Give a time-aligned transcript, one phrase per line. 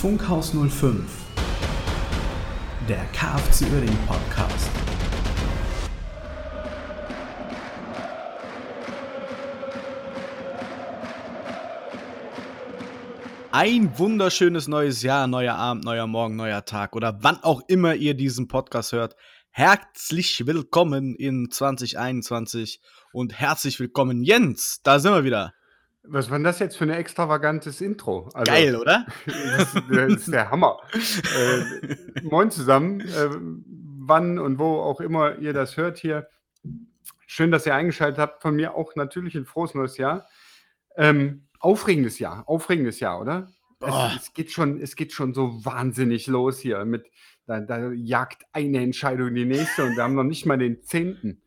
[0.00, 0.96] Funkhaus 05,
[2.88, 4.70] der KFC Uerdingen Podcast.
[13.50, 18.14] Ein wunderschönes neues Jahr, neuer Abend, neuer Morgen, neuer Tag oder wann auch immer ihr
[18.14, 19.16] diesen Podcast hört.
[19.50, 22.80] Herzlich willkommen in 2021
[23.12, 25.52] und herzlich willkommen Jens, da sind wir wieder.
[26.02, 28.30] Was war denn das jetzt für ein extravagantes Intro?
[28.32, 29.06] Also, Geil, oder?
[29.26, 30.78] Das, das, ist der Hammer.
[30.92, 33.28] äh, moin zusammen, äh,
[33.98, 36.28] wann und wo auch immer ihr das hört hier.
[37.26, 38.42] Schön, dass ihr eingeschaltet habt.
[38.42, 40.26] Von mir auch natürlich ein frohes neues Jahr.
[40.96, 43.48] Ähm, aufregendes Jahr, aufregendes Jahr, oder?
[43.80, 46.84] Es, es, geht schon, es geht schon so wahnsinnig los hier.
[46.84, 47.06] Mit,
[47.46, 51.42] da, da jagt eine Entscheidung die nächste und wir haben noch nicht mal den zehnten.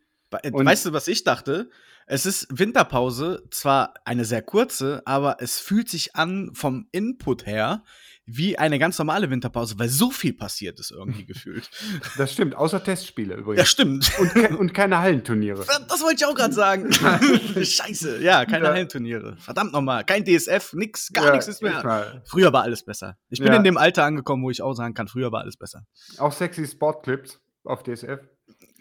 [0.52, 1.70] Und weißt du, was ich dachte?
[2.06, 7.84] Es ist Winterpause, zwar eine sehr kurze, aber es fühlt sich an vom Input her
[8.26, 11.70] wie eine ganz normale Winterpause, weil so viel passiert ist irgendwie gefühlt.
[12.18, 13.60] Das stimmt, außer Testspiele übrigens.
[13.60, 14.12] Ja, stimmt.
[14.18, 15.66] Und, ke und keine Hallenturniere.
[15.90, 16.92] Das wollte ich auch gerade sagen.
[17.62, 18.72] Scheiße, ja, keine ja.
[18.72, 19.36] Hallenturniere.
[19.38, 22.24] Verdammt nochmal, kein DSF, nix, gar ja, nichts ist mehr.
[22.26, 23.18] Früher war alles besser.
[23.30, 23.58] Ich bin ja.
[23.58, 25.86] in dem Alter angekommen, wo ich auch sagen kann, früher war alles besser.
[26.18, 28.20] Auch sexy Sportclips auf DSF.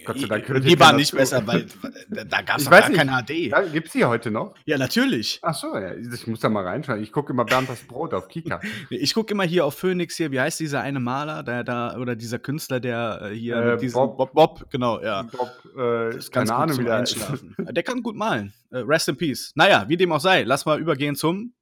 [0.05, 0.47] Gott sei Dank.
[0.47, 1.67] Die waren nicht besser, weil
[2.09, 3.73] da gab es gar nicht, kein HD.
[3.73, 4.55] Gibt es die heute noch?
[4.65, 5.39] Ja, natürlich.
[5.43, 7.03] Ach so, ja, ich muss da mal reinschauen.
[7.03, 8.61] Ich gucke immer Bernd das Brot auf Kika.
[8.91, 12.17] ich gucke immer hier auf Phoenix hier, wie heißt dieser eine Maler, der da, oder
[12.17, 15.23] dieser Künstler, der äh, hier äh, mit Bob, Bob, Bob, genau, ja.
[15.23, 17.55] Bob, äh, das keine Ahnung, wie der einschlafen.
[17.59, 18.53] der kann gut malen.
[18.73, 19.53] Uh, rest in Peace.
[19.55, 21.53] Naja, wie dem auch sei, lass mal übergehen zum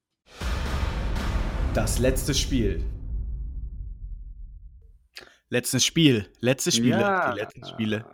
[1.74, 2.84] Das letzte Spiel.
[5.48, 6.26] Letztes Spiel.
[6.38, 7.00] Letzte Spiele.
[7.00, 7.32] Ja.
[7.32, 8.04] Die letzten Spiele.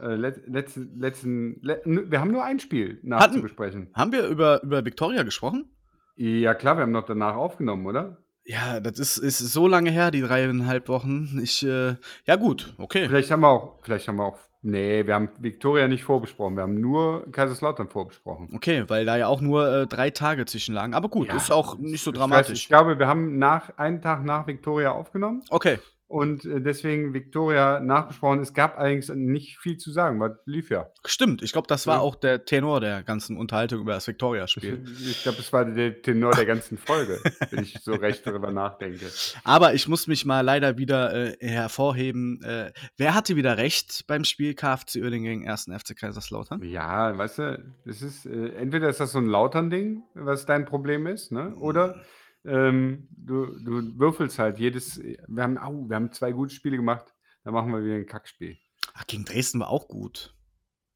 [0.00, 3.88] Äh, let, letzten, letzten, let, wir haben nur ein Spiel nachzubesprechen.
[3.92, 5.70] Hatten, haben wir über, über Victoria gesprochen?
[6.16, 8.18] Ja, klar, wir haben noch danach aufgenommen, oder?
[8.44, 11.38] Ja, das ist, ist so lange her, die dreieinhalb Wochen.
[11.42, 13.08] Ich, äh, ja, gut, okay.
[13.08, 16.56] Vielleicht haben wir auch, vielleicht haben wir auch, nee, wir haben Victoria nicht vorbesprochen.
[16.56, 18.48] Wir haben nur Kaiserslautern vorbesprochen.
[18.54, 20.94] Okay, weil da ja auch nur äh, drei Tage zwischenlagen.
[20.94, 22.52] Aber gut, ja, ist auch nicht so dramatisch.
[22.52, 25.42] Ich, ich, glaube, wir haben nach, einen Tag nach Victoria aufgenommen.
[25.50, 25.78] Okay
[26.10, 28.40] und äh, deswegen Victoria nachgesprochen.
[28.40, 30.90] Es gab allerdings nicht viel zu sagen, weil lief ja.
[31.06, 32.00] Stimmt, ich glaube, das war ja.
[32.00, 34.84] auch der Tenor der ganzen Unterhaltung über das Victoria-Spiel.
[35.08, 39.06] Ich glaube, das war der Tenor der ganzen Folge, wenn ich so recht darüber nachdenke.
[39.44, 42.42] Aber ich muss mich mal leider wieder äh, hervorheben.
[42.42, 45.70] Äh, wer hatte wieder recht beim Spiel KFC Uerdingen gegen 1.
[45.78, 46.60] FC Kaiserslautern?
[46.64, 51.06] Ja, weißt du, das ist, äh, entweder ist das so ein Lautern-Ding, was dein Problem
[51.06, 51.54] ist, ne?
[51.54, 52.00] oder mhm
[52.44, 55.00] ähm, du, du würfelst halt jedes.
[55.02, 57.14] Wir haben, au, wir haben zwei gute Spiele gemacht,
[57.44, 58.56] dann machen wir wieder ein Kackspiel.
[58.94, 60.34] Ach, gegen Dresden war auch gut.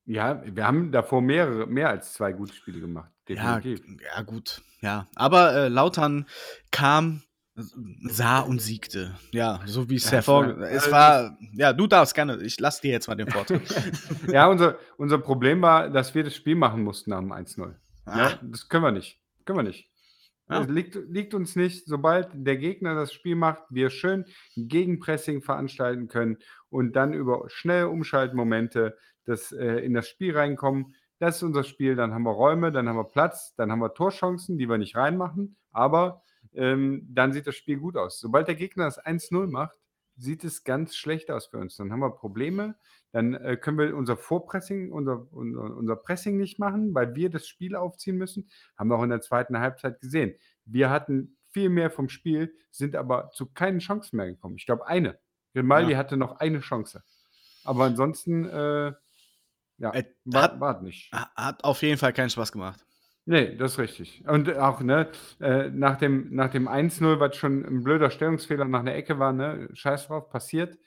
[0.06, 3.10] Ja, wir haben davor mehrere, mehr als zwei gute Spiele gemacht.
[3.28, 3.80] Definitiv.
[3.86, 4.62] Ja, ja gut.
[4.80, 6.26] Ja, aber äh, Lautern
[6.70, 7.22] kam,
[7.54, 9.14] sah und siegte.
[9.32, 10.58] Ja, so wie es ja, hervor.
[10.62, 12.42] Es war, ja, du darfst gerne.
[12.42, 13.62] Ich lass dir jetzt mal den Vorteil.
[14.28, 17.74] ja, unser, unser Problem war, dass wir das Spiel machen mussten am 1-0.
[18.06, 19.18] Ja, das können wir nicht.
[19.46, 19.88] Können wir nicht.
[20.48, 20.60] Ja.
[20.60, 26.06] Es liegt, liegt, uns nicht, sobald der Gegner das Spiel macht, wir schön Gegenpressing veranstalten
[26.08, 26.36] können
[26.68, 30.94] und dann über schnelle Umschaltmomente das, äh, in das Spiel reinkommen.
[31.18, 31.96] Das ist unser Spiel.
[31.96, 34.96] Dann haben wir Räume, dann haben wir Platz, dann haben wir Torchancen, die wir nicht
[34.96, 35.56] reinmachen.
[35.72, 36.22] Aber
[36.52, 38.20] ähm, dann sieht das Spiel gut aus.
[38.20, 39.78] Sobald der Gegner das 1-0 macht,
[40.16, 41.76] sieht es ganz schlecht aus für uns.
[41.76, 42.76] Dann haben wir Probleme.
[43.12, 47.46] Dann äh, können wir unser Vorpressing, unser, unser, unser, Pressing nicht machen, weil wir das
[47.46, 48.48] Spiel aufziehen müssen.
[48.76, 50.34] Haben wir auch in der zweiten Halbzeit gesehen.
[50.64, 54.56] Wir hatten viel mehr vom Spiel, sind aber zu keinen Chancen mehr gekommen.
[54.56, 55.18] Ich glaube, eine.
[55.52, 55.98] Grimaldi ja.
[55.98, 57.04] hatte noch eine Chance.
[57.64, 58.92] Aber ansonsten, äh,
[59.78, 61.12] ja, äh, war, war nicht.
[61.12, 62.84] Hat auf jeden Fall keinen Spaß gemacht.
[63.26, 64.22] Nee, das ist richtig.
[64.26, 65.08] Und auch, ne,
[65.40, 69.32] äh, nach dem, nach dem 1-0, was schon ein blöder Stellungsfehler nach einer Ecke war,
[69.32, 70.78] ne, scheiß drauf, passiert.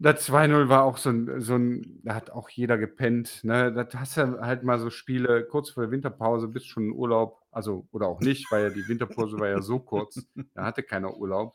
[0.00, 3.94] Das 2-0 war auch so ein, so ein, da hat auch jeder gepennt, ne, das
[3.94, 7.86] hast du halt mal so Spiele kurz vor der Winterpause, bist schon in Urlaub, also,
[7.92, 11.54] oder auch nicht, weil ja die Winterpause war ja so kurz, da hatte keiner Urlaub.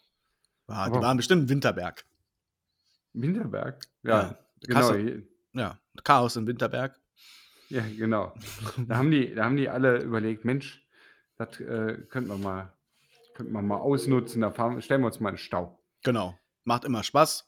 [0.69, 2.05] Ja, die waren bestimmt im Winterberg.
[3.13, 3.81] Winterberg?
[4.03, 4.79] Ja, ja genau.
[4.79, 5.23] Kasse,
[5.53, 6.99] ja, Chaos im Winterberg.
[7.69, 8.33] Ja, genau.
[8.87, 10.85] Da haben die, da haben die alle überlegt, Mensch,
[11.37, 12.73] das äh, könnten wir mal,
[13.33, 14.41] könnten wir mal ausnutzen.
[14.41, 15.79] Da fahren, stellen wir uns mal in den Stau.
[16.03, 16.37] Genau.
[16.63, 17.45] Macht immer Spaß.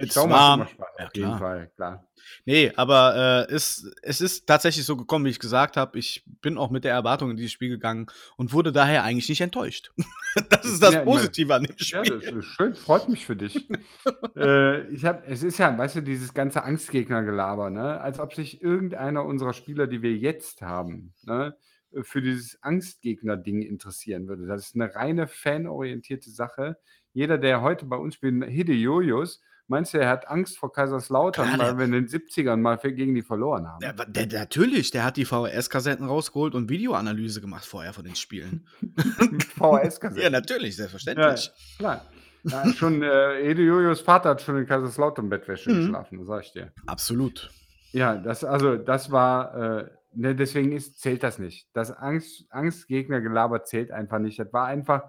[0.00, 2.06] Stau macht immer Spaß, ja, auf jeden Fall, klar.
[2.44, 5.98] Nee, aber äh, es, es ist tatsächlich so gekommen, wie ich gesagt habe.
[5.98, 8.06] Ich bin auch mit der Erwartung in dieses Spiel gegangen
[8.36, 9.92] und wurde daher eigentlich nicht enttäuscht.
[10.50, 12.04] das ist das ja, Positive an dem Spiel.
[12.04, 13.68] Ja, das ist schön, freut mich für dich.
[14.36, 18.00] äh, ich hab, es ist ja, weißt du, dieses ganze Angstgegnergelaber, ne?
[18.00, 21.56] als ob sich irgendeiner unserer Spieler, die wir jetzt haben, ne?
[22.02, 24.46] für dieses Angstgegner-Ding interessieren würde.
[24.46, 26.78] Das ist eine reine fanorientierte Sache.
[27.12, 29.42] Jeder, der heute bei uns spielt, Hidejojos,
[29.72, 33.14] Meinst du, er hat Angst vor Kaiserslautern, Klar, weil wir in den 70ern mal gegen
[33.14, 33.80] die verloren haben?
[33.80, 38.14] Der, der, der, natürlich, der hat die VHS-Kassetten rausgeholt und Videoanalyse gemacht vorher von den
[38.14, 38.66] Spielen.
[39.56, 40.22] VHS-Kassetten.
[40.22, 41.50] ja, natürlich, selbstverständlich.
[41.78, 42.04] Klar.
[42.44, 45.76] Ja, schon äh, Ede Jojos Vater hat schon in Kaiserslautern Bettwäsche Mhm.
[45.82, 46.72] geschlafen, das sag ich dir.
[46.86, 47.50] Absolut.
[47.92, 51.68] Ja, das, also, das war, äh, ne, deswegen ist, zählt das nicht.
[51.72, 54.38] Das Angst, Angstgegner-Gelaber zählt einfach nicht.
[54.38, 55.04] Das war einfach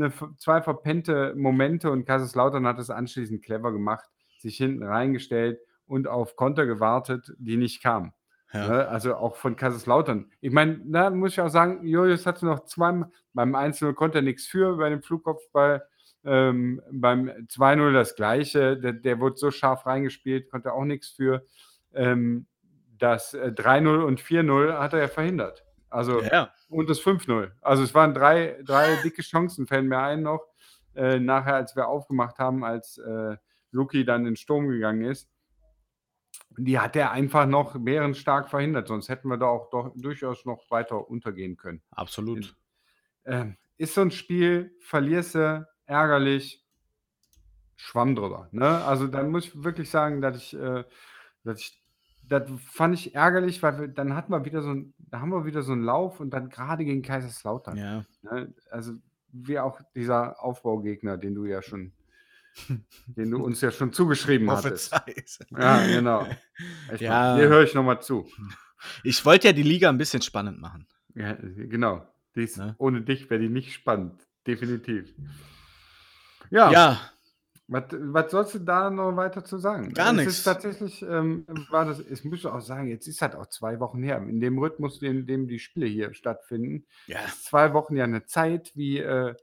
[0.00, 4.08] eine, zwei verpennte Momente und Kaiserslautern hat es anschließend clever gemacht,
[4.38, 8.12] sich hinten reingestellt und auf Konter gewartet, die nicht kamen.
[8.52, 8.68] Ja.
[8.68, 8.88] Ne?
[8.88, 10.30] Also auch von Kaiserslautern.
[10.40, 14.22] Ich meine, da muss ich auch sagen, Julius hatte noch zweimal, beim 1-0 konnte er
[14.22, 15.86] nichts für, bei dem Flugkopfball,
[16.24, 21.44] ähm, beim 2-0 das gleiche, der, der wurde so scharf reingespielt, konnte auch nichts für.
[21.94, 22.46] Ähm,
[22.98, 25.64] das äh, 3-0 und 4-0 hat er ja verhindert.
[25.90, 26.52] Also ja.
[26.68, 27.50] und das 5-0.
[27.60, 30.46] Also es waren drei, drei dicke Chancen, fällen mir ein noch.
[30.94, 33.36] Äh, nachher, als wir aufgemacht haben, als äh,
[33.70, 35.28] Luki dann in den Sturm gegangen ist,
[36.56, 38.88] die hat er einfach noch bärenstark verhindert.
[38.88, 41.82] Sonst hätten wir da auch doch durchaus noch weiter untergehen können.
[41.90, 42.56] Absolut.
[43.24, 46.64] Ähm, ist so ein Spiel, verlierst du, ärgerlich,
[47.76, 48.48] Schwamm drüber.
[48.50, 48.84] Ne?
[48.84, 50.84] Also dann muss ich wirklich sagen, dass ich, äh,
[51.44, 51.80] dass ich
[52.28, 55.44] das fand ich ärgerlich, weil wir, dann hatten wir wieder so ein, da haben wir
[55.44, 57.76] wieder so einen Lauf und dann gerade gegen Kaiserslautern.
[57.76, 58.04] Ja.
[58.22, 58.52] Ne?
[58.70, 58.94] Also
[59.32, 61.92] wie auch dieser Aufbaugegner, den du ja schon,
[63.06, 64.92] den du uns ja schon zugeschrieben hattest.
[65.50, 66.26] Ja, genau.
[66.90, 67.10] Echt Ja.
[67.10, 68.26] mal, Hier höre ich nochmal zu.
[69.02, 70.86] Ich wollte ja die Liga ein bisschen spannend machen.
[71.14, 72.06] Ja, genau.
[72.36, 72.74] Dies, Ne?
[72.78, 74.26] Ohne dich wäre die nicht spannend.
[74.46, 75.12] Definitiv.
[76.50, 77.00] Ja, Ja,
[77.70, 79.92] Was, was sollst du da noch weiter zu sagen?
[79.92, 80.38] Gar es nichts.
[80.38, 84.02] Ist tatsächlich, ähm, war das, ich muss auch sagen, jetzt ist halt auch zwei Wochen
[84.02, 84.16] her.
[84.22, 88.24] In dem Rhythmus, in dem die Spiele hier stattfinden, ja, ist zwei Wochen ja eine
[88.24, 89.34] Zeit wie äh,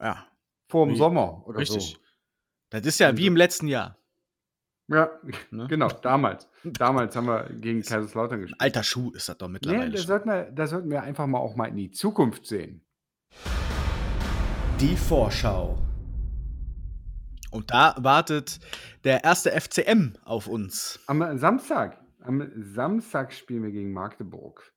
[0.00, 0.24] ja,
[0.68, 1.98] vor dem Wie- Sommer oder richtig.
[2.70, 3.96] Das ist ja wie im letzten Jahr.
[4.88, 4.94] so.
[4.94, 5.10] Ja,
[5.50, 5.66] Ne?
[5.68, 6.48] genau, damals.
[6.62, 8.60] Damals haben wir gegen Kaiserslautern gespielt.
[8.60, 10.06] Alter Schuh ist das doch Nee, mittlerweile da schon.
[10.06, 12.84] sollten, wir, da sollten wir einfach mal auch mal in die Zukunft sehen.
[14.80, 15.76] Die Vorschau.
[17.56, 18.60] Und da wartet
[19.04, 21.00] der erste FCM auf uns.
[21.06, 24.72] Am Samstag, am Samstag spielen wir gegen Magdeburg.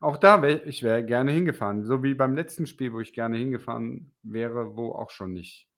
[0.00, 3.36] Auch da wäre ich wäre gerne hingefahren, so wie beim letzten Spiel, wo ich gerne
[3.36, 5.68] hingefahren wäre, wo auch schon nicht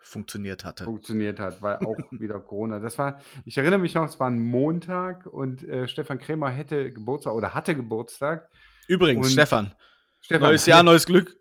[0.00, 0.84] Funktioniert hatte.
[0.84, 2.78] funktioniert hat, weil auch wieder Corona.
[2.78, 6.90] Das war, ich erinnere mich noch, es war ein Montag und äh, Stefan Krämer hätte
[6.92, 8.48] Geburtstag oder hatte Geburtstag.
[8.86, 9.74] Übrigens, Und- Stefan,
[10.20, 11.36] Stefan, neues Jahr, neues Glück.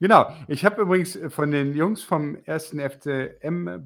[0.00, 0.30] Genau.
[0.48, 3.80] Ich habe übrigens äh, von den Jungs vom ersten FCM, äh,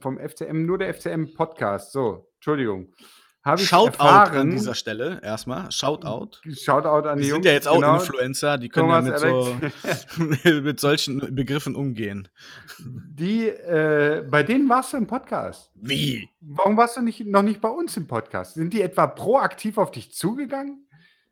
[0.00, 2.92] vom FCM, nur der FCM Podcast, so, Entschuldigung,
[3.44, 5.70] habe ich Shoutout erfahren, an dieser Stelle erstmal.
[5.72, 6.32] Shoutout.
[6.52, 7.36] Shoutout an Die die Jungs.
[7.36, 9.32] sind ja jetzt auch genau, Influencer, die können Thomas, ja
[10.20, 12.28] mit, so, mit solchen Begriffen umgehen.
[12.78, 15.70] die, äh, bei denen warst du im Podcast.
[15.76, 16.28] Wie?
[16.40, 18.54] Warum warst du nicht, noch nicht bei uns im Podcast?
[18.54, 20.87] Sind die etwa proaktiv auf dich zugegangen?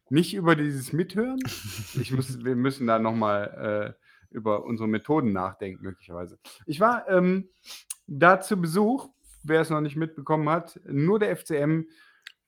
[0.08, 1.40] Nicht über dieses Mithören?
[2.00, 6.38] Ich muss, wir müssen da nochmal äh, über unsere Methoden nachdenken, möglicherweise.
[6.66, 7.48] Ich war ähm,
[8.06, 9.08] da zu Besuch,
[9.42, 11.86] wer es noch nicht mitbekommen hat, nur der FCM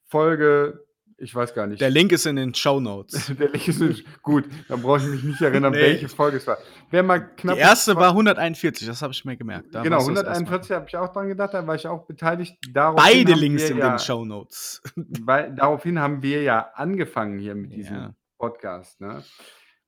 [0.06, 0.86] Folge,
[1.18, 1.80] ich weiß gar nicht.
[1.80, 3.26] Der Link ist in den Show Notes.
[3.38, 5.80] Der Link ist nicht gut, dann brauche ich mich nicht erinnern, Nee.
[5.80, 6.58] welche Folge es war.
[6.90, 9.74] Wer mal knapp Die erste war 141, das habe ich mir gemerkt.
[9.74, 10.50] Da genau, warst du das erste Mal.
[10.50, 12.56] 141 habe ich auch dran gedacht, da war ich auch beteiligt.
[12.72, 14.80] Daraufhin Beide Links in ja, den Show Notes.
[14.96, 18.14] Weil, daraufhin haben wir ja angefangen hier mit diesem Ja.
[18.38, 19.00] Podcast.
[19.00, 19.22] Ne?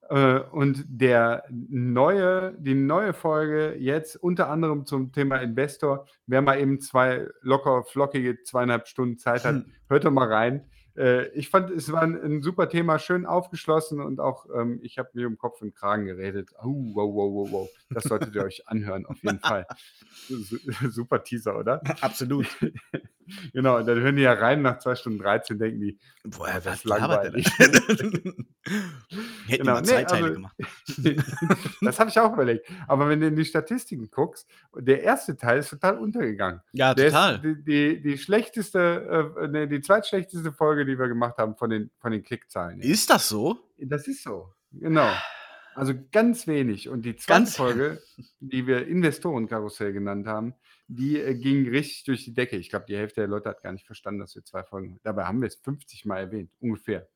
[0.08, 6.58] Äh, Und der neue, die neue Folge jetzt unter anderem zum Thema Investor, wer mal
[6.58, 9.72] eben zwei locker flockige zweieinhalb Stunden Zeit hat, Hm.
[9.88, 10.64] hört doch mal rein.
[11.00, 14.98] Äh, Ich fand, es war ein, ein super Thema, schön aufgeschlossen und auch ähm, ich
[14.98, 16.50] habe mir um Kopf und Kragen geredet.
[16.62, 17.68] Oh, wow, wow, wow, wow.
[17.88, 19.66] Das solltet ihr euch anhören, auf jeden Fall.
[20.28, 20.58] Su-
[20.90, 21.80] Super Teaser, oder?
[22.02, 22.46] Absolut.
[23.52, 26.66] Genau, und dann hören die ja rein nach zwei Stunden 13, denken die, Woher das
[26.66, 27.46] was langweilig.
[27.58, 28.46] Hätten
[29.48, 30.56] Genau, wir nee, zwei Teile also- gemacht.
[31.80, 32.66] das habe ich auch überlegt.
[32.86, 34.46] Aber wenn du in die Statistiken guckst,
[34.76, 36.60] der erste Teil ist total untergegangen.
[36.72, 37.40] Ja, Der total.
[37.40, 41.90] die, die, die schlechteste, äh, nee, die zweitschlechteste Folge, die wir gemacht haben von den,
[41.98, 42.80] von den Klickzahlen.
[42.80, 43.58] Ist das so?
[43.78, 45.10] Das ist so, genau.
[45.74, 46.88] Also ganz wenig.
[46.88, 48.02] Und die zweite Ganz- Folge,
[48.40, 50.54] die wir Investorenkarussell genannt haben,
[50.90, 52.56] die äh, ging richtig durch die Decke.
[52.56, 55.24] Ich glaube, die Hälfte der Leute hat gar nicht verstanden, dass wir zwei Folgen Dabei
[55.24, 57.08] haben wir es 50 Mal erwähnt, ungefähr.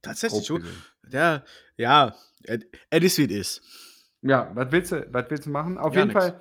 [0.00, 0.64] Tatsächlich schon.
[1.10, 1.44] Ja,
[1.76, 3.62] ja, es ist wie es ist.
[4.22, 5.76] Ja, was willst du, was willst du machen?
[5.78, 6.24] Auf Gar jeden nix.
[6.24, 6.40] Fall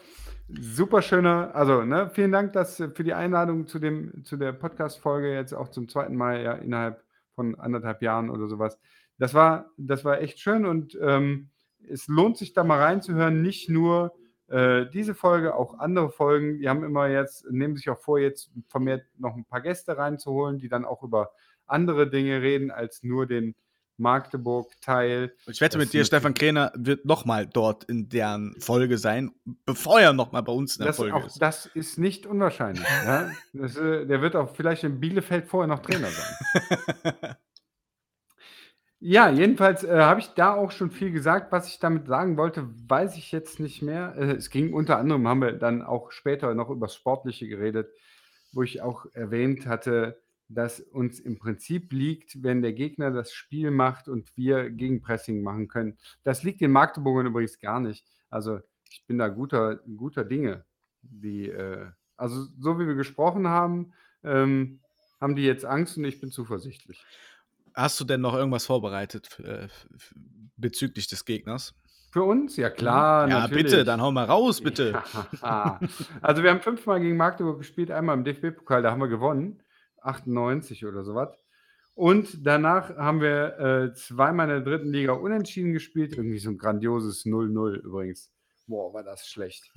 [0.60, 4.54] super schöner, also ne, vielen Dank dass, äh, für die Einladung zu, dem, zu der
[4.54, 7.04] Podcast-Folge jetzt auch zum zweiten Mal ja, innerhalb
[7.36, 8.78] von anderthalb Jahren oder sowas.
[9.18, 11.50] das war, das war echt schön und ähm,
[11.90, 14.14] es lohnt sich da mal reinzuhören, nicht nur
[14.52, 16.60] äh, diese Folge, auch andere Folgen.
[16.60, 20.60] Die haben immer jetzt, nehmen sich auch vor, jetzt vermehrt noch ein paar Gäste reinzuholen,
[20.60, 21.32] die dann auch über
[21.68, 23.56] andere Dinge reden als nur den
[23.98, 25.34] Magdeburg-Teil.
[25.48, 29.32] Ich wette mit dir, Stefan Kräner wird nochmal dort in deren Folge sein,
[29.66, 31.42] bevor er nochmal bei uns in der das Folge auch, ist.
[31.42, 32.84] Das ist nicht unwahrscheinlich.
[33.06, 33.30] ja?
[33.54, 37.36] das, äh, der wird auch vielleicht in Bielefeld vorher noch Trainer sein.
[39.04, 41.52] Ja, jedenfalls äh, habe ich da auch schon viel gesagt.
[41.52, 44.14] Was ich damit sagen wollte, weiß ich jetzt nicht mehr.
[44.16, 47.90] Äh, es ging unter anderem, haben wir dann auch später noch über Sportliche geredet,
[48.52, 53.72] wo ich auch erwähnt hatte, dass uns im Prinzip liegt, wenn der Gegner das Spiel
[53.72, 55.98] macht und wir Gegenpressing machen können.
[56.24, 58.06] Das liegt den Magdeburgern übrigens gar nicht.
[58.30, 60.64] Also ich bin da guter, guter Dinge.
[61.02, 63.94] Die, äh, also so wie wir gesprochen haben,
[64.24, 64.80] ähm,
[65.20, 67.04] haben die jetzt Angst und ich bin zuversichtlich.
[67.74, 69.68] Hast du denn noch irgendwas vorbereitet äh,
[70.58, 71.74] bezüglich des Gegners?
[72.12, 72.58] Für uns?
[72.58, 73.30] Ja, klar.
[73.30, 73.64] Ja, natürlich.
[73.64, 75.02] bitte, dann hau mal raus, bitte.
[75.42, 75.80] Ja.
[76.22, 79.64] Also, wir haben fünfmal gegen Magdeburg gespielt, einmal im DFB-Pokal, da haben wir gewonnen.
[80.02, 81.30] 98 oder sowas.
[81.94, 86.14] Und danach haben wir äh, zweimal in der dritten Liga unentschieden gespielt.
[86.18, 88.32] Irgendwie so ein grandioses 0-0 übrigens.
[88.68, 89.72] Boah, war das schlecht.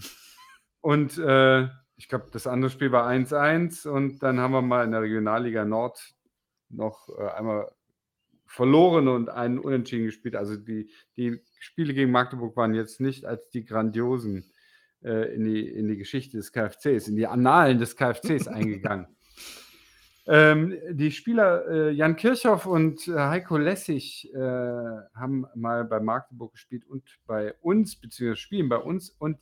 [0.80, 3.88] Und äh, ich glaube, das andere Spiel war 1-1.
[3.88, 6.00] Und dann haben wir mal in der Regionalliga Nord
[6.68, 7.70] noch äh, einmal
[8.54, 10.36] verloren und einen Unentschieden gespielt.
[10.36, 14.44] Also die, die Spiele gegen Magdeburg waren jetzt nicht als die grandiosen
[15.02, 19.08] äh, in, die, in die Geschichte des KFCs, in die Annalen des KFCs eingegangen.
[20.26, 26.52] Ähm, die Spieler äh, Jan Kirchhoff und äh, Heiko Lessig äh, haben mal bei Magdeburg
[26.52, 29.10] gespielt und bei uns, beziehungsweise spielen bei uns.
[29.10, 29.36] Und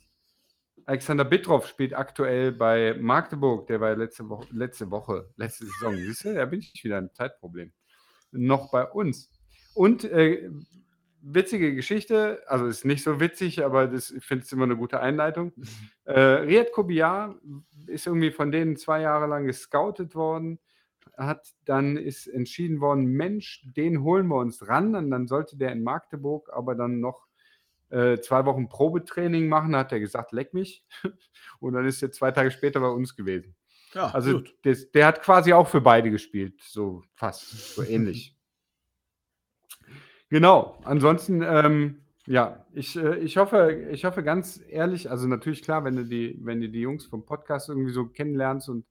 [0.85, 3.65] Alexander Bittroff spielt aktuell bei Magdeburg.
[3.67, 5.95] Der war letzte Woche, letzte Woche, letzte Saison.
[5.95, 7.71] Siehst du, da bin ich wieder ein Zeitproblem
[8.33, 9.29] noch bei uns.
[9.73, 10.49] Und äh,
[11.21, 14.99] witzige Geschichte, also ist nicht so witzig, aber das, ich finde es immer eine gute
[14.99, 15.53] Einleitung.
[15.55, 15.65] Mhm.
[16.05, 17.35] Äh, Riyad Kobiar
[17.87, 20.59] ist irgendwie von denen zwei Jahre lang gescoutet worden,
[21.17, 25.71] hat dann ist entschieden worden, Mensch, den holen wir uns ran und dann sollte der
[25.71, 27.27] in Magdeburg aber dann noch
[27.93, 30.83] äh, zwei Wochen Probetraining machen, hat er gesagt, leck mich.
[31.59, 33.55] Und dann ist er zwei Tage später bei uns gewesen.
[33.93, 38.35] Ja, also des, der hat quasi auch für beide gespielt, so fast, so ähnlich.
[40.29, 45.83] genau, ansonsten, ähm, ja, ich, äh, ich, hoffe, ich hoffe ganz ehrlich, also natürlich klar,
[45.83, 48.85] wenn du die, wenn du die Jungs vom Podcast irgendwie so kennenlernst und,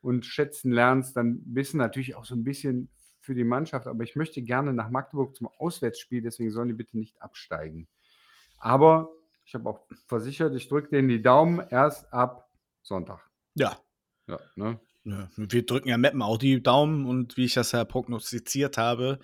[0.00, 2.88] und schätzen lernst, dann wissen natürlich auch so ein bisschen
[3.20, 6.96] für die Mannschaft, aber ich möchte gerne nach Magdeburg zum Auswärtsspiel, deswegen sollen die bitte
[6.96, 7.88] nicht absteigen.
[8.56, 9.10] Aber
[9.44, 12.48] ich habe auch versichert, ich drücke denen die Daumen erst ab
[12.82, 13.28] Sonntag.
[13.54, 13.76] Ja,
[14.26, 14.80] ja, ne?
[15.04, 19.20] Ja, wir drücken ja Mappen auch die Daumen und wie ich das ja prognostiziert habe,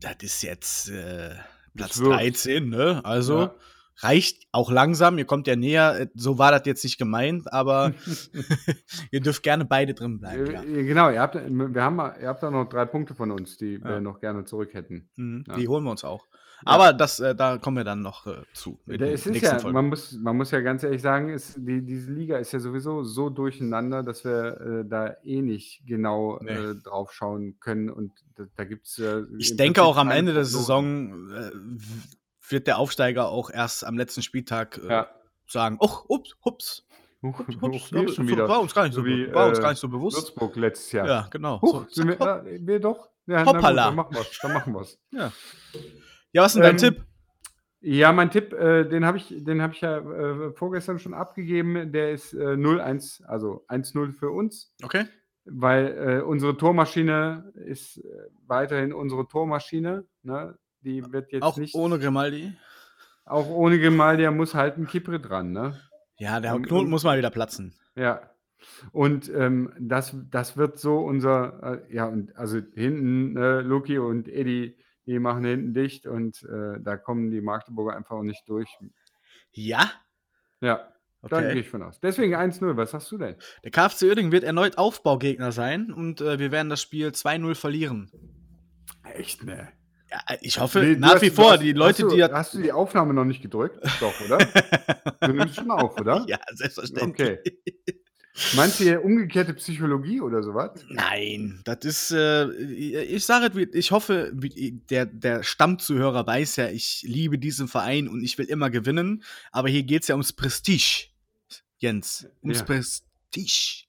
[0.00, 1.34] das ist jetzt äh,
[1.76, 3.02] Platz 13, ne?
[3.04, 3.54] Also ja.
[3.98, 7.92] reicht auch langsam, ihr kommt ja näher, äh, so war das jetzt nicht gemeint, aber
[9.10, 10.50] ihr dürft gerne beide drin bleiben.
[10.50, 10.62] Ja.
[10.62, 14.00] Genau, ihr habt, wir haben, ihr habt da noch drei Punkte von uns, die wir
[14.00, 15.10] noch gerne zurück hätten.
[15.16, 16.26] Mhm, die holen wir uns auch.
[16.64, 18.78] Aber das, äh, da kommen wir dann noch äh, zu.
[18.86, 22.38] Es ist ja, man muss, man muss ja ganz ehrlich sagen, ist, die, diese Liga
[22.38, 26.50] ist ja sowieso so durcheinander, dass wir äh, da eh nicht genau nee.
[26.50, 27.90] äh, drauf schauen können.
[27.90, 28.98] Und da, da gibt es.
[28.98, 31.50] Äh, ich denke auch am Ende der Saison äh,
[32.48, 35.08] wird der Aufsteiger auch erst am letzten Spieltag ja.
[35.46, 36.84] sagen: Och, ups,
[37.20, 38.48] schon wieder.
[38.48, 40.16] War uns gar nicht so, so, wie, war uns gar nicht so bewusst.
[40.16, 41.06] Würzburg letztes Jahr.
[41.06, 41.60] Ja, genau.
[41.60, 43.08] Huch, so, wir, wir, doch.
[43.26, 43.90] Ja, Hoppala.
[43.90, 44.38] Gut, dann machen wir es.
[44.40, 44.98] Dann machen wir's.
[45.10, 45.32] Ja.
[46.38, 47.04] Ja, was ist denn dein ähm, Tipp?
[47.80, 51.90] Ja, mein Tipp, äh, den habe ich, hab ich ja äh, vorgestern schon abgegeben.
[51.90, 54.72] Der ist äh, 0-1, also 1-0 für uns.
[54.84, 55.06] Okay.
[55.46, 58.02] Weil äh, unsere Tormaschine ist äh,
[58.46, 60.04] weiterhin unsere Tormaschine.
[60.22, 60.56] Ne?
[60.82, 61.74] Die wird jetzt auch nicht.
[61.74, 62.52] ohne Grimaldi?
[63.24, 65.50] Auch ohne Grimaldi, da muss halt ein Kippre dran.
[65.50, 65.76] Ne?
[66.18, 67.74] Ja, der Knoten muss mal wieder platzen.
[67.96, 68.30] Ja.
[68.92, 74.28] Und ähm, das, das wird so unser, äh, ja, und also hinten äh, Luki und
[74.28, 74.76] Eddie
[75.08, 78.68] die machen hinten dicht und äh, da kommen die Magdeburger einfach auch nicht durch.
[79.52, 79.90] Ja?
[80.60, 80.88] Ja,
[81.22, 81.28] okay.
[81.30, 81.98] da gehe ich von aus.
[81.98, 83.36] Deswegen 1-0, was sagst du denn?
[83.64, 88.10] Der KfC Uerdingen wird erneut Aufbaugegner sein und äh, wir werden das Spiel 2-0 verlieren.
[89.14, 89.68] Echt, ne?
[90.10, 92.24] Ja, ich hoffe nee, nach hast, wie vor, hast, die Leute, hast du, die.
[92.24, 93.78] Hast du die Aufnahme noch nicht gedrückt?
[94.00, 94.38] Doch, oder?
[95.20, 96.24] du nimmst schon auf, oder?
[96.26, 97.38] Ja, selbstverständlich.
[97.38, 98.02] Okay.
[98.54, 100.70] Meinst du hier umgekehrte Psychologie oder sowas?
[100.88, 107.38] Nein, das ist, äh, ich sage, ich hoffe, der, der Stammzuhörer weiß ja, ich liebe
[107.38, 111.08] diesen Verein und ich will immer gewinnen, aber hier geht es ja ums Prestige,
[111.78, 112.64] Jens, ums ja.
[112.64, 113.86] Prestige.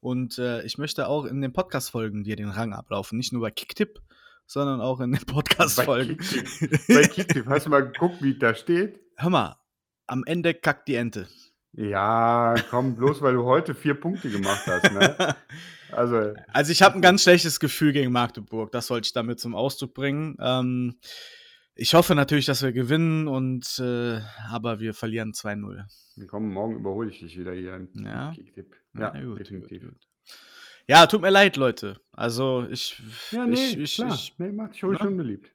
[0.00, 3.50] Und äh, ich möchte auch in den Podcast-Folgen dir den Rang ablaufen, nicht nur bei
[3.50, 4.00] Kicktipp,
[4.46, 6.16] sondern auch in den Podcast-Folgen.
[6.88, 8.98] Bei Kicktipp, hast du mal geguckt, wie da steht?
[9.16, 9.56] Hör mal,
[10.06, 11.28] am Ende kackt die Ente.
[11.72, 14.92] Ja, komm, bloß weil du heute vier Punkte gemacht hast.
[14.92, 15.36] Ne?
[15.92, 18.70] Also, also ich habe ein ganz schlechtes Gefühl gegen Magdeburg.
[18.70, 20.36] Das wollte ich damit zum Ausdruck bringen.
[20.38, 21.00] Ähm,
[21.74, 24.20] ich hoffe natürlich, dass wir gewinnen, und, äh,
[24.52, 25.84] aber wir verlieren 2-0.
[26.28, 28.32] Komm, morgen überhole ich dich wieder hier ja.
[28.94, 29.82] Ja, ja gut, definitiv.
[29.82, 30.00] Gut, gut.
[30.86, 32.00] Ja, tut mir leid, Leute.
[32.12, 33.00] Also ich.
[33.30, 34.14] Ja, nee, ich, ich, klar.
[34.14, 35.50] Ich, nee, macht dich ruhig unbeliebt.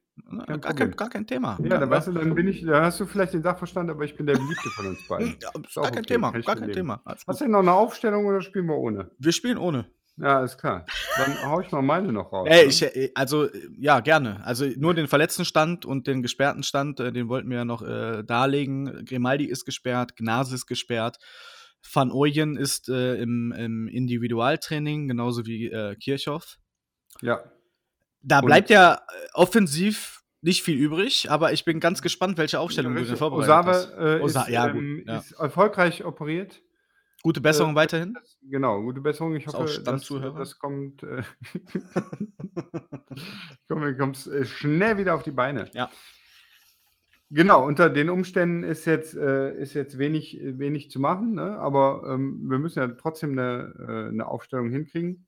[0.46, 1.58] Kein gar, kein, gar, kein, Thema.
[1.62, 4.16] Ja, da weißt du, dann bin ich, da hast du vielleicht den Sachverstand, aber ich
[4.16, 5.36] bin der Beliebte von uns beiden.
[5.42, 7.02] Ja, gar kein okay, Thema, gar kein Thema.
[7.06, 9.12] Hast du denn noch eine Aufstellung oder spielen wir ohne?
[9.20, 9.88] Wir spielen ohne.
[10.18, 10.86] Ja, ist klar.
[11.18, 12.48] Dann hau ich mal meine noch raus.
[12.50, 12.70] Ey, ne?
[12.70, 14.42] ich, äh, also, ja, gerne.
[14.46, 17.82] Also nur den verletzten Stand und den gesperrten Stand, äh, den wollten wir ja noch
[17.82, 19.04] äh, darlegen.
[19.06, 21.18] Grimaldi ist gesperrt, Gnase ist gesperrt.
[21.94, 26.58] Van Ooyen ist äh, im, im, Individualtraining, genauso wie äh, Kirchhoff.
[27.22, 27.44] Ja.
[28.26, 28.98] Da bleibt ja äh,
[29.34, 33.72] offensiv nicht viel übrig, aber ich bin ganz gespannt, welche Aufstellung du dir vorbereitet Osave,
[33.72, 33.92] hast.
[33.94, 35.18] Äh, Osa ist, ja, ähm, ja.
[35.18, 36.62] ist erfolgreich operiert.
[37.24, 38.16] Gute Besserung äh, weiterhin.
[38.44, 39.36] Genau, gute Besserung.
[39.36, 41.04] Ich hoffe, dass, das kommt.
[41.04, 41.24] Äh,
[43.70, 45.70] hoffe, kommst äh, schnell wieder auf die Beine.
[45.74, 45.90] Ja.
[47.32, 51.58] Genau, unter den Umständen ist jetzt, äh, ist jetzt wenig, wenig zu machen, ne?
[51.58, 55.26] aber ähm, wir müssen ja trotzdem eine, äh, eine Aufstellung hinkriegen.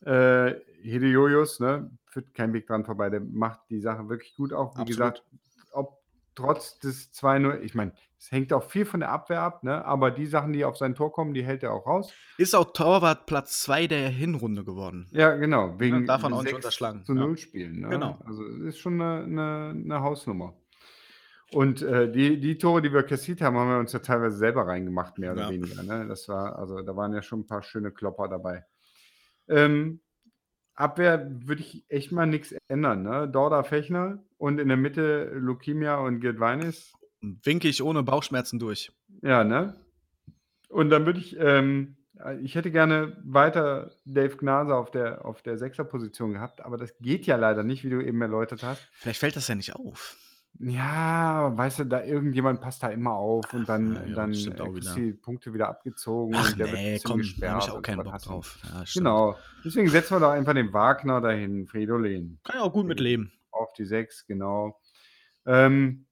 [0.00, 4.76] Äh, Hideyojos, ne, führt kein Weg dran vorbei, der macht die Sache wirklich gut auf.
[4.76, 4.88] Wie Absolut.
[4.88, 5.24] gesagt,
[5.72, 5.98] ob
[6.34, 9.84] trotz des 2-0, ich meine, es hängt auch viel von der Abwehr ab, ne?
[9.84, 12.12] aber die Sachen, die auf sein Tor kommen, die hält er auch raus.
[12.36, 15.06] Ist auch Torwart Platz 2 der Hinrunde geworden.
[15.10, 15.78] Ja, genau.
[15.78, 17.04] Wegen ja, davon auch nicht unterschlagen.
[17.04, 17.36] Zu 0 ja.
[17.36, 17.80] spielen.
[17.80, 17.88] Ne?
[17.88, 18.18] Genau.
[18.24, 20.54] Also ist schon eine, eine, eine Hausnummer.
[21.52, 24.66] Und äh, die, die Tore, die wir kassiert haben, haben wir uns ja teilweise selber
[24.66, 25.50] reingemacht, mehr oder ja.
[25.50, 25.82] weniger.
[25.82, 26.06] Ne?
[26.06, 28.64] Das war, also da waren ja schon ein paar schöne Klopper dabei.
[29.48, 30.00] Ähm,
[30.78, 33.02] Abwehr würde ich echt mal nichts ändern.
[33.02, 33.28] Ne?
[33.28, 36.92] Dorda Fechner und in der Mitte Lukimia und Gedweinis.
[37.20, 38.92] Winke ich ohne Bauchschmerzen durch.
[39.22, 39.74] Ja, ne?
[40.68, 41.96] Und dann würde ich, ähm,
[42.42, 47.26] ich hätte gerne weiter Dave Gnase auf der, auf der Sechser-Position gehabt, aber das geht
[47.26, 48.86] ja leider nicht, wie du eben erläutert hast.
[48.92, 50.16] Vielleicht fällt das ja nicht auf.
[50.60, 54.94] Ja, weißt du, da irgendjemand passt da immer auf und dann, ja, ja, dann äh,
[54.96, 57.64] die Punkte wieder abgezogen Ach und der nee, wird komm, gesperrt.
[57.64, 58.58] ich auch keinen Bock drauf.
[58.64, 59.36] Ja, genau.
[59.64, 62.40] Deswegen setzen wir doch einfach den Wagner dahin, Fridolin.
[62.42, 63.32] Kann ja auch gut mit leben.
[63.52, 64.80] Auf die sechs, genau.
[65.46, 66.06] Ähm,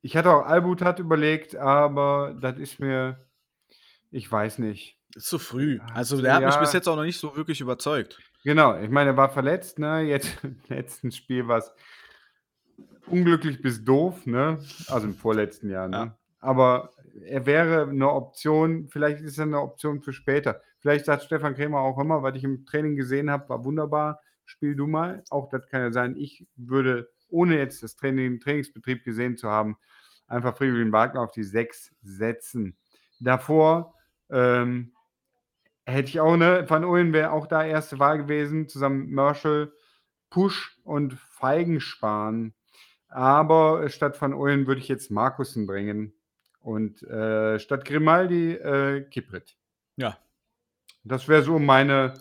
[0.00, 3.26] ich hatte auch Albut hat überlegt, aber das ist mir,
[4.10, 4.98] ich weiß nicht.
[5.14, 5.78] Ist zu früh.
[5.92, 8.18] Also der hat mich bis jetzt auch noch nicht so wirklich überzeugt.
[8.44, 10.00] Genau, ich meine, er war verletzt, ne?
[10.00, 11.70] Jetzt im letzten Spiel war es
[13.10, 14.58] unglücklich bis doof, ne?
[14.88, 15.96] Also im vorletzten Jahr, ne?
[15.96, 16.18] Ja.
[16.40, 16.90] Aber
[17.24, 20.60] er wäre eine Option, vielleicht ist er eine Option für später.
[20.78, 24.74] Vielleicht sagt Stefan Krämer auch immer, was ich im Training gesehen habe, war wunderbar, spiel
[24.74, 25.22] du mal.
[25.30, 26.16] Auch das kann ja sein.
[26.16, 29.76] Ich würde, ohne jetzt das Training, den Trainingsbetrieb gesehen zu haben,
[30.26, 32.76] einfach Friedrich Wagner auf die 6 setzen.
[33.18, 33.94] Davor
[34.30, 34.92] ähm,
[35.84, 39.72] hätte ich auch, ne, Van Ullen wäre auch da erste Wahl gewesen, zusammen Marshall,
[40.30, 42.54] Push und Feigenspahn.
[43.10, 46.12] Aber statt Van Ooyen würde ich jetzt Markussen bringen
[46.60, 49.56] und äh, statt Grimaldi äh, Kiprit.
[49.96, 50.16] Ja.
[51.04, 52.14] Das wäre so meine.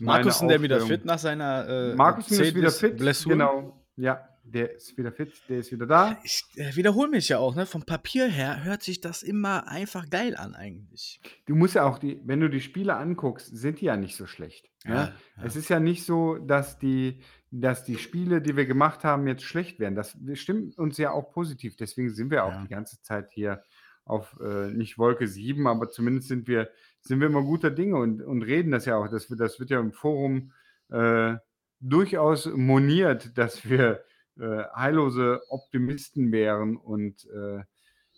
[0.00, 1.68] Markussen, der wieder fit nach seiner.
[1.68, 2.96] Äh, Markussen ist wieder fit.
[2.96, 3.32] Blessur.
[3.32, 3.84] Genau.
[3.96, 6.18] Ja, der ist wieder fit, der ist wieder da.
[6.24, 7.66] Ich äh, wiederhole mich ja auch, ne?
[7.66, 11.20] Vom Papier her hört sich das immer einfach geil an, eigentlich.
[11.46, 14.26] Du musst ja auch die, wenn du die Spiele anguckst, sind die ja nicht so
[14.26, 14.70] schlecht.
[14.84, 14.94] Ne?
[14.94, 15.44] Ja, ja.
[15.44, 19.44] Es ist ja nicht so, dass die, dass die Spiele, die wir gemacht haben, jetzt
[19.44, 19.94] schlecht werden.
[19.94, 21.76] Das stimmt uns ja auch positiv.
[21.76, 22.62] Deswegen sind wir auch ja.
[22.62, 23.62] die ganze Zeit hier
[24.04, 28.20] auf äh, nicht Wolke 7, aber zumindest sind wir, sind wir immer guter Dinge und,
[28.20, 29.08] und reden das ja auch.
[29.08, 30.52] Das, das wird ja im Forum
[30.90, 31.36] äh,
[31.80, 34.02] durchaus moniert, dass wir
[34.38, 37.62] äh, heillose Optimisten wären und äh,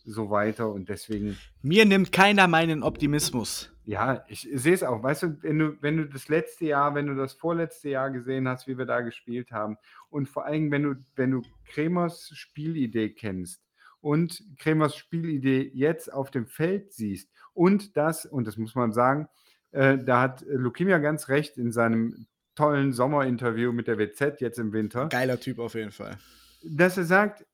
[0.05, 0.71] so weiter.
[0.71, 1.37] Und deswegen.
[1.63, 3.71] Mir nimmt keiner meinen Optimismus.
[3.87, 5.03] Ja, ich sehe es auch.
[5.03, 8.49] Weißt du, wenn du, wenn du das letzte Jahr, wenn du das vorletzte Jahr gesehen
[8.49, 9.77] hast, wie wir da gespielt haben,
[10.09, 13.63] und vor allem, wenn du, wenn du Kremers Spielidee kennst
[14.01, 19.29] und Kremers Spielidee jetzt auf dem Feld siehst und das, und das muss man sagen,
[19.73, 24.73] äh, da hat Lukimia ganz recht in seinem tollen Sommerinterview mit der WZ jetzt im
[24.73, 25.09] Winter.
[25.09, 26.19] Geiler Typ auf jeden Fall.
[26.63, 27.45] Dass er sagt,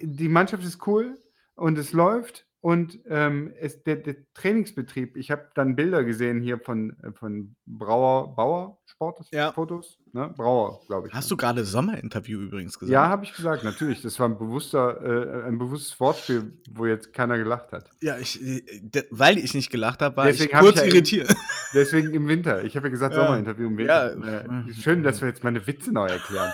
[0.00, 1.18] die Mannschaft ist cool
[1.54, 6.58] und es läuft und ähm, es, der, der, Trainingsbetrieb, ich habe dann Bilder gesehen hier
[6.58, 9.50] von, äh, von Brauer, Bauer Sport, ja.
[9.52, 10.34] Fotos, ne?
[10.36, 11.14] Brauer, glaube ich.
[11.14, 11.28] Hast ne?
[11.30, 12.92] du gerade Sommerinterview übrigens gesagt?
[12.92, 14.02] Ja, habe ich gesagt, natürlich.
[14.02, 17.88] Das war ein bewusster, äh, ein bewusstes Wortspiel, wo jetzt keiner gelacht hat.
[18.02, 18.62] Ja, ich, äh,
[19.10, 21.34] weil ich nicht gelacht habe, war deswegen ich kurz ich irritiert.
[21.72, 22.62] deswegen im Winter.
[22.64, 23.24] Ich habe ja gesagt, ja.
[23.24, 24.18] Sommerinterview im Winter.
[24.18, 24.72] Ja.
[24.74, 26.52] Schön, dass wir jetzt meine Witze neu erklären.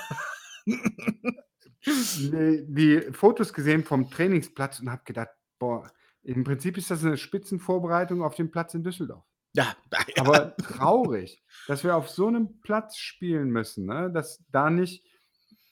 [1.85, 5.91] die, die Fotos gesehen vom Trainingsplatz und habe gedacht, boah,
[6.27, 9.25] im Prinzip ist das eine Spitzenvorbereitung auf den Platz in Düsseldorf.
[9.53, 10.23] Ja, ja.
[10.23, 14.11] Aber traurig, dass wir auf so einem Platz spielen müssen, ne?
[14.13, 15.05] dass da nicht.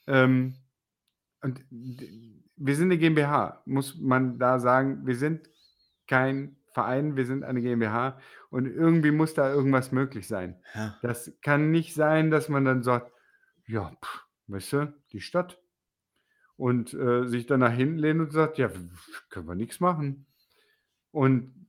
[0.07, 0.57] Ähm,
[1.43, 5.05] und wir sind eine GmbH, muss man da sagen.
[5.07, 5.49] Wir sind
[6.07, 10.63] kein Verein, wir sind eine GmbH und irgendwie muss da irgendwas möglich sein.
[10.75, 10.97] ja.
[11.03, 13.13] Das kann nicht sein, dass man dann sagt,
[13.67, 15.61] ja, pff, weißt du, die Stadt.
[16.57, 18.71] Und äh, sich dann nach hinten lehnt und sagt, ja,
[19.29, 20.27] können wir nichts machen.
[21.15, 21.69] Und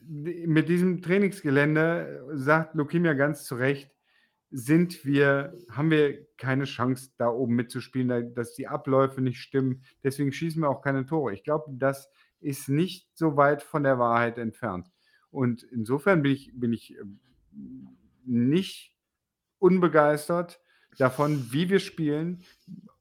[0.00, 3.90] mit diesem Trainingsgelände sagt Lukimia ganz zu Recht,
[4.50, 9.82] sind wir, haben wir keine Chance, da oben mitzuspielen, dass die Abläufe nicht stimmen.
[10.02, 11.34] Deswegen schießen wir auch keine Tore.
[11.34, 12.08] Ich glaube, das
[12.40, 14.90] ist nicht so weit von der Wahrheit entfernt.
[15.30, 17.20] Und insofern bin ich, bin ich ähm,
[18.24, 18.96] nicht
[19.58, 20.62] unbegeistert
[20.96, 22.42] davon, wie wir spielen,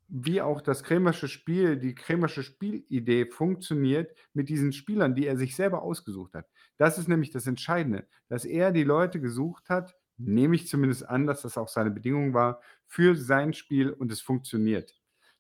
[0.07, 5.55] wie auch das Krämersche Spiel, die Krämersche Spielidee funktioniert mit diesen Spielern, die er sich
[5.55, 6.47] selber ausgesucht hat.
[6.77, 11.27] Das ist nämlich das Entscheidende, dass er die Leute gesucht hat, nehme ich zumindest an,
[11.27, 14.95] dass das auch seine Bedingung war, für sein Spiel und es funktioniert.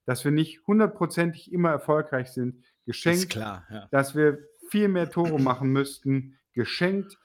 [0.05, 3.29] Dass wir nicht hundertprozentig immer erfolgreich sind, geschenkt.
[3.29, 3.87] Klar, ja.
[3.91, 7.17] Dass wir viel mehr Tore machen müssten, geschenkt.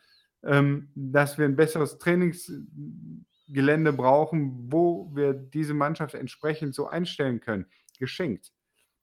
[0.43, 1.99] Ähm, dass wir ein besseres
[3.51, 7.67] Trainingsgelände brauchen, wo wir diese Mannschaft entsprechend so einstellen können,
[7.99, 8.53] geschenkt.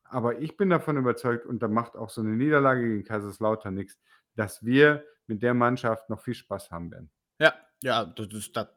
[0.04, 4.00] Aber ich bin davon überzeugt, und da macht auch so eine Niederlage gegen Kaiserslautern nichts,
[4.36, 7.10] dass wir mit der Mannschaft noch viel Spaß haben werden.
[7.40, 8.68] Ja, ja, das ist das,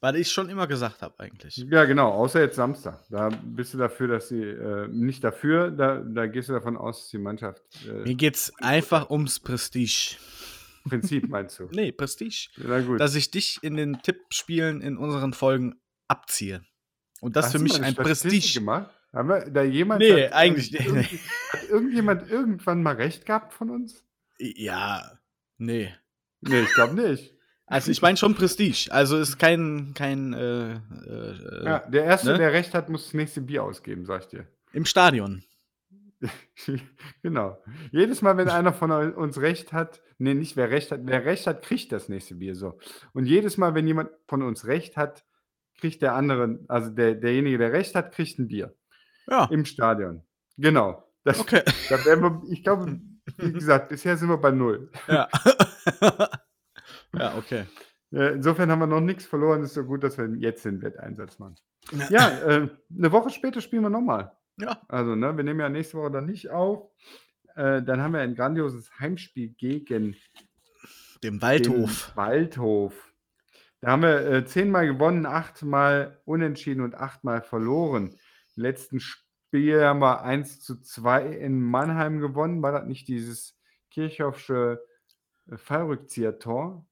[0.00, 1.56] was ich schon immer gesagt habe eigentlich.
[1.56, 2.98] Ja, genau, außer jetzt Samstag.
[3.08, 6.98] Da bist du dafür, dass sie, äh, nicht dafür, da, da gehst du davon aus,
[6.98, 7.62] dass die Mannschaft.
[7.86, 10.16] Äh, Mir geht es einfach ums Prestige.
[10.90, 11.68] Prinzip meinst du?
[11.72, 12.48] Nee, Prestige.
[12.58, 13.00] Na gut.
[13.00, 16.62] Dass ich dich in den Tippspielen in unseren Folgen abziehe.
[17.20, 18.60] Und das Hast für mich ein Statistik Prestige.
[18.60, 18.90] gemacht?
[19.12, 20.00] Haben wir da jemand.
[20.00, 21.12] Nee, hat, eigentlich irgend- nicht.
[21.12, 21.20] irgendwie-
[21.52, 24.04] Hat irgendjemand irgendwann mal recht gehabt von uns?
[24.38, 25.18] Ja,
[25.58, 25.92] nee.
[26.42, 27.34] Nee, ich glaube nicht.
[27.66, 28.88] Also ich meine schon Prestige.
[28.90, 32.38] Also ist kein, kein äh, äh, Ja, der Erste, ne?
[32.38, 34.46] der recht hat, muss das nächste Bier ausgeben, sag ich dir.
[34.72, 35.44] im Stadion.
[37.22, 37.62] genau.
[37.92, 41.46] Jedes Mal, wenn einer von uns recht hat, nee, nicht wer recht hat, wer recht
[41.46, 42.78] hat, kriegt das nächste Bier so.
[43.12, 45.24] Und jedes Mal, wenn jemand von uns recht hat,
[45.78, 48.74] kriegt der andere, also der, derjenige, der recht hat, kriegt ein Bier
[49.26, 50.22] Ja, im Stadion.
[50.56, 51.04] Genau.
[51.24, 51.62] Das, okay.
[51.88, 53.00] da wären wir, ich glaube,
[53.38, 54.90] wie gesagt, bisher sind wir bei null.
[55.08, 55.28] Ja.
[57.14, 57.64] ja, okay.
[58.12, 59.62] Äh, Insofern haben wir noch nichts verloren.
[59.62, 61.56] Ist so gut, dass wir jetzt den Wetteinsatz machen.
[62.10, 64.32] Ja, äh, eine Woche später spielen wir nochmal.
[64.60, 64.80] Ja.
[64.88, 66.90] Also, ne, wir nehmen ja nächste Woche dann nicht auf.
[67.56, 70.16] Äh, dann haben wir ein grandioses Heimspiel gegen
[71.22, 72.12] Dem den Waldhof.
[72.16, 73.12] Waldhof.
[73.80, 78.10] Da haben wir äh, zehnmal gewonnen, achtmal unentschieden und achtmal verloren.
[78.56, 82.62] Im letzten Spiel haben wir 1 zu 2 in Mannheim gewonnen.
[82.62, 83.56] War das nicht dieses
[83.90, 84.80] Kirchhoffsche
[85.50, 86.86] äh, Fallrückzieher-Tor?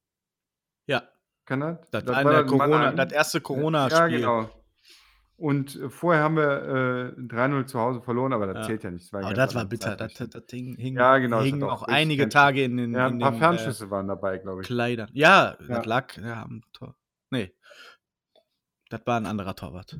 [0.87, 1.02] Ja,
[1.44, 1.78] Kann das?
[1.90, 4.18] das, Das war das Corona, das erste Ja, Corona-Spiel.
[4.18, 4.50] genau.
[5.38, 8.62] Und äh, vorher haben wir äh, 3-0 zu Hause verloren, aber das Ja.
[8.64, 9.12] zählt ja nicht.
[9.12, 9.94] war Aber das war bitter.
[9.94, 12.29] Das, das, das hing, hing, Ja, genau, das hing auch auch einige.
[12.29, 14.66] Tage in den, Ja, in ein paar den äh, Fernschüsse waren dabei, glaube ich.
[14.66, 15.09] Kleidern.
[15.12, 15.77] Ja, Ja.
[15.77, 16.96] das lag ja, am Tor.
[17.31, 17.53] Nee.
[18.90, 19.96] Das war ein anderer Torwart.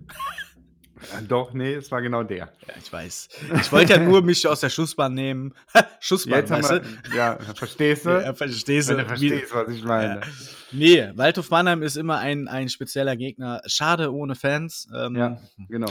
[1.13, 2.51] Ja, doch, nee, es war genau der.
[2.67, 3.29] Ja, ich weiß.
[3.61, 5.55] Ich wollte ja nur mich aus der Schussbahn nehmen.
[6.01, 8.11] Schussbahn, Jetzt weißt wir, ja, verstehst du?
[8.25, 8.97] Ja, verstehst du?
[8.97, 10.15] Wenn du verstehst, was ich meine.
[10.15, 10.21] Ja.
[10.73, 13.63] Nee, Waldhof Mannheim ist immer ein, ein spezieller Gegner.
[13.67, 14.89] Schade ohne Fans.
[14.95, 15.91] Ähm, Ja, genau.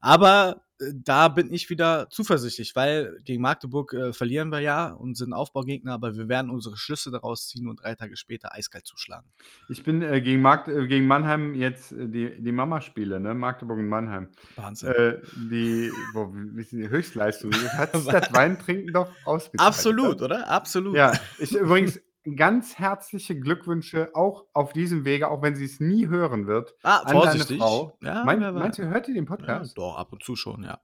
[0.00, 5.16] Aber äh, da bin ich wieder zuversichtlich, weil gegen Magdeburg äh, verlieren wir ja und
[5.16, 9.28] sind Aufbaugegner, aber wir werden unsere Schlüsse daraus ziehen und drei Tage später eiskalt zuschlagen.
[9.68, 13.34] Ich bin äh, gegen, Magd äh, gegen Mannheim jetzt äh, die, die Mama-Spiele, ne?
[13.34, 14.28] Magdeburg und Mannheim.
[14.56, 14.90] Wahnsinn.
[14.90, 17.52] Äh, die, boah, die Höchstleistung?
[17.52, 19.68] Hat das Weintrinken doch ausgezahlt.
[19.68, 20.48] Absolut, oder?
[20.48, 20.94] Absolut.
[20.94, 22.00] Ja, ich übrigens
[22.36, 26.74] ganz herzliche Glückwünsche auch auf diesem Wege, auch wenn sie es nie hören wird.
[26.82, 27.58] Ah, an deine vorsichtig.
[27.58, 27.96] Frau.
[28.02, 28.54] Ja, Mein, weiß.
[28.54, 29.76] meinst du, hört ihr den ja, Podcast?
[29.76, 30.80] doch, ab und zu schon, ja.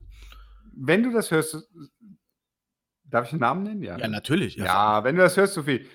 [0.77, 1.69] Wenn du das hörst,
[3.05, 3.83] darf ich den Namen nennen?
[3.83, 4.57] Ja, Ja, natürlich.
[4.57, 5.87] Ja, wenn du das hörst, Sophie,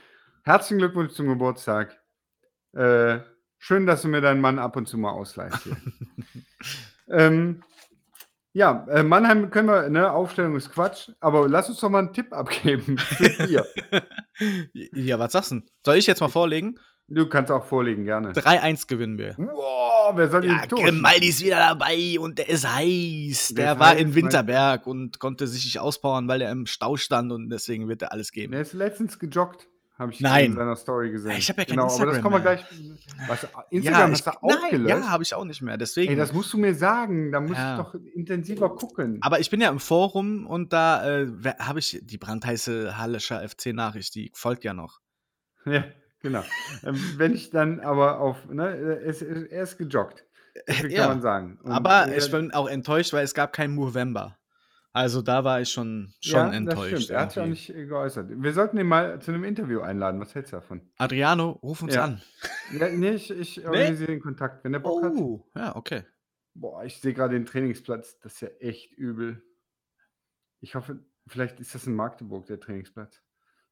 [0.43, 1.99] herzlichen Glückwunsch zum Geburtstag.
[2.73, 3.19] Äh,
[3.57, 5.77] schön, dass du mir deinen Mann ab und zu mal ausleihst hier.
[7.09, 7.63] ähm,
[8.53, 12.13] ja, äh, Mannheim können wir, ne, Aufstellung ist Quatsch, aber lass uns doch mal einen
[12.13, 12.97] Tipp abgeben
[14.73, 15.61] ja, was sagst du?
[15.85, 16.79] Soll ich jetzt mal vorlegen?
[17.09, 18.31] du kannst auch vorlegen, gerne.
[18.31, 19.35] 3-1 gewinnen wir.
[19.37, 23.53] Wow, wer soll Ja, Tore Grimaldi ist wieder dabei und der ist heiß.
[23.55, 26.97] Der Der war heiß, in Winterberg und konnte sich nicht auspowern, weil er im Stau
[26.97, 28.51] stand und deswegen wird er alles geben.
[28.51, 29.67] Der ist letztens gejoggt,
[29.99, 30.45] habe ich Nein.
[30.45, 31.31] in seiner Story gesehen.
[31.37, 32.65] Ich habe ja kein genau, aber das Instagram kommen wir gleich.
[33.27, 34.89] Was, Instagram ja, hast du auch nein, gelöscht?
[34.89, 35.77] ja, habe ich auch nicht mehr.
[35.77, 36.11] Deswegen.
[36.11, 37.31] Ey, das musst du mir sagen.
[37.31, 37.73] Da muss Ja.
[37.77, 39.19] ich doch intensiver gucken.
[39.21, 41.27] aber ich bin ja im Forum und da äh,
[41.59, 44.99] habe ich die brandheiße Hallischer FC-Nachricht, die folgt ja noch.
[45.65, 45.83] Ja,
[46.21, 46.43] genau.
[46.83, 50.25] Ähm, Wenn ich dann aber auf, ne, es, es, er ist gejoggt.
[50.67, 51.59] So viel Ja, kann man sagen.
[51.61, 54.37] Und Aber er- ich bin auch enttäuscht, weil es gab keinen Movember.
[54.91, 56.87] Also da war ich schon, schon ja, Das enttäuscht.
[57.03, 57.09] stimmt.
[57.11, 58.29] Er hat sich auch nicht äh, geäußert.
[58.31, 60.19] Wir sollten ihn mal zu einem Interview einladen.
[60.19, 60.81] Was hältst du davon?
[60.97, 62.05] Adriano, ruf uns Ja.
[62.05, 62.21] an.
[62.77, 65.13] Ja, nee, ich, ich organisiere den Kontakt, wenn er Bock hat.
[65.13, 66.03] Oh, ja, okay.
[66.55, 68.19] Boah, ich sehe gerade den Trainingsplatz.
[68.19, 69.43] Das ist ja echt übel.
[70.59, 73.21] Ich hoffe, vielleicht ist das in Magdeburg, der Trainingsplatz.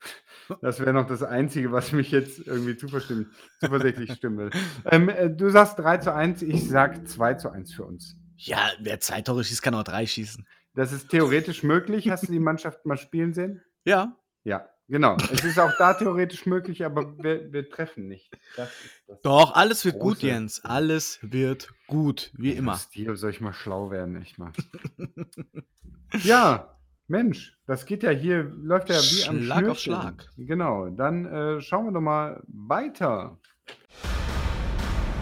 [0.61, 4.49] Das wäre noch das Einzige, was mich jetzt irgendwie zuverstimmen, zuversichtlich stimmen will.
[4.85, 8.15] Ähm, äh, du sagst 3 zu 1, ich sag 2 zu 1 für uns.
[8.37, 10.47] Ja, wer zwei Tore schießt, kann auch drei schießen.
[10.77, 12.11] Das ist theoretisch möglich.
[12.11, 13.63] Hast du die Mannschaft mal spielen sehen?
[13.83, 15.17] Ja, Ja, genau.
[15.33, 18.31] Es ist auch da theoretisch möglich, aber wir, wir treffen nicht.
[18.55, 20.63] Das ist das doch, alles wird gut, große Jens.
[20.63, 22.75] Alles wird gut, wie immer.
[22.75, 24.51] Stil, soll ich mal schlau werden, echt mal.
[26.23, 29.79] ja, Mensch, das geht ja hier, läuft ja wie am Schlag auf.
[29.79, 30.29] Schlag.
[30.37, 33.39] Genau, dann äh, schauen wir doch mal weiter.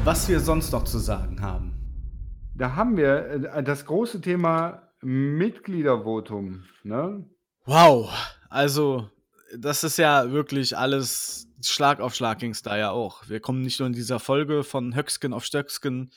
[0.04, 1.72] Was wir sonst noch zu sagen haben.
[2.56, 6.64] Da haben wir äh, das große Thema Mitgliedervotum.
[6.84, 7.30] Ne?
[7.66, 8.12] Wow,
[8.50, 9.08] also
[9.56, 13.30] das ist ja wirklich alles Schlag auf Schlag ging es da ja auch.
[13.30, 16.12] Wir kommen nicht nur in dieser Folge von Höcksken auf Stöcksken,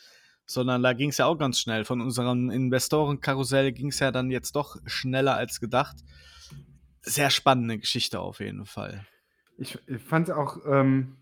[0.47, 1.85] sondern da ging es ja auch ganz schnell.
[1.85, 5.97] Von unserem Investorenkarussell ging es ja dann jetzt doch schneller als gedacht.
[7.03, 9.07] Sehr spannende Geschichte auf jeden Fall.
[9.59, 11.19] Ich, ich fand es auch, ähm,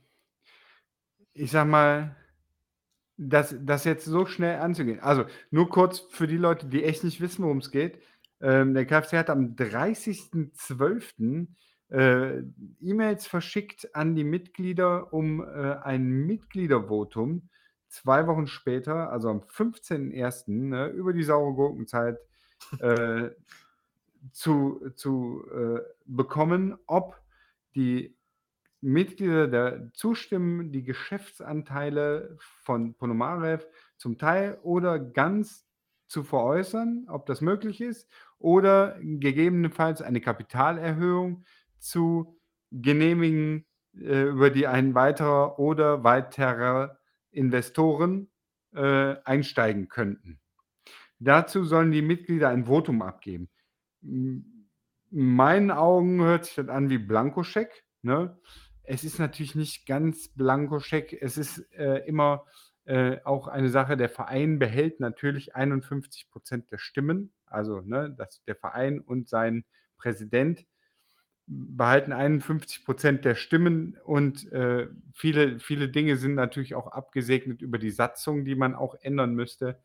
[1.33, 2.17] ich sag mal,
[3.17, 5.01] das, das jetzt so schnell anzugehen.
[5.01, 8.01] Also nur kurz für die Leute, die echt nicht wissen, worum es geht.
[8.41, 11.47] Ähm, der KfC hat am 30.12.
[11.89, 12.43] Äh,
[12.81, 17.49] E-Mails verschickt an die Mitglieder um äh, ein Mitgliedervotum.
[17.89, 22.19] Zwei Wochen später, also am 15.01., ne, über die saure Gurkenzeit,
[22.81, 23.31] äh,
[24.33, 27.21] zu, zu äh, bekommen, ob
[27.77, 28.16] die
[28.81, 35.67] Mitglieder der zustimmen, die Geschäftsanteile von Ponomarev zum Teil oder ganz
[36.09, 38.09] zu veräußern, ob das möglich ist,
[38.39, 41.45] oder gegebenenfalls eine Kapitalerhöhung
[41.79, 42.39] zu
[42.71, 46.91] genehmigen, äh, über die ein weiterer oder weitere
[47.31, 48.29] Investoren
[48.75, 50.39] äh, einsteigen könnten.
[51.19, 53.49] Dazu sollen die Mitglieder ein Votum abgeben.
[54.03, 54.69] In
[55.11, 57.85] meinen Augen hört sich das an wie Blankoscheck.
[58.03, 58.39] Ne?
[58.87, 61.17] Es ist natürlich nicht ganz Blankoscheck.
[61.21, 62.47] Es ist äh, immer
[62.85, 67.33] äh, auch eine Sache, der Verein behält natürlich 51 Prozent der Stimmen.
[67.47, 69.65] Also ne, dass der Verein und sein
[69.99, 70.67] Präsident
[71.47, 77.79] behalten 51 Prozent der Stimmen und äh, viele, viele Dinge sind natürlich auch abgesegnet über
[77.79, 79.81] die Satzung, die man auch ändern müsste.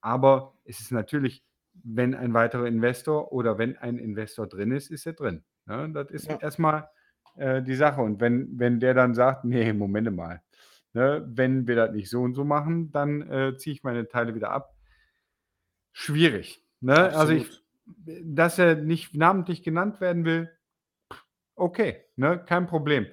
[0.00, 5.06] Aber es ist natürlich, wenn ein weiterer Investor oder wenn ein Investor drin ist, ist
[5.06, 5.44] er drin.
[5.66, 5.90] Ne?
[5.92, 6.38] Das ist Ja.
[6.40, 6.88] erstmal
[7.36, 8.00] äh, die Sache.
[8.00, 10.42] Und wenn, wenn der dann sagt, nee, Moment mal,
[10.92, 14.34] ne, wenn wir das nicht so und so machen, dann äh, ziehe ich meine Teile
[14.34, 14.74] wieder ab.
[15.92, 16.62] Schwierig.
[16.80, 17.14] Ne?
[17.14, 17.62] Also ich,
[18.22, 20.50] dass er nicht namentlich genannt werden will,
[21.54, 23.06] okay, ne, kein Problem.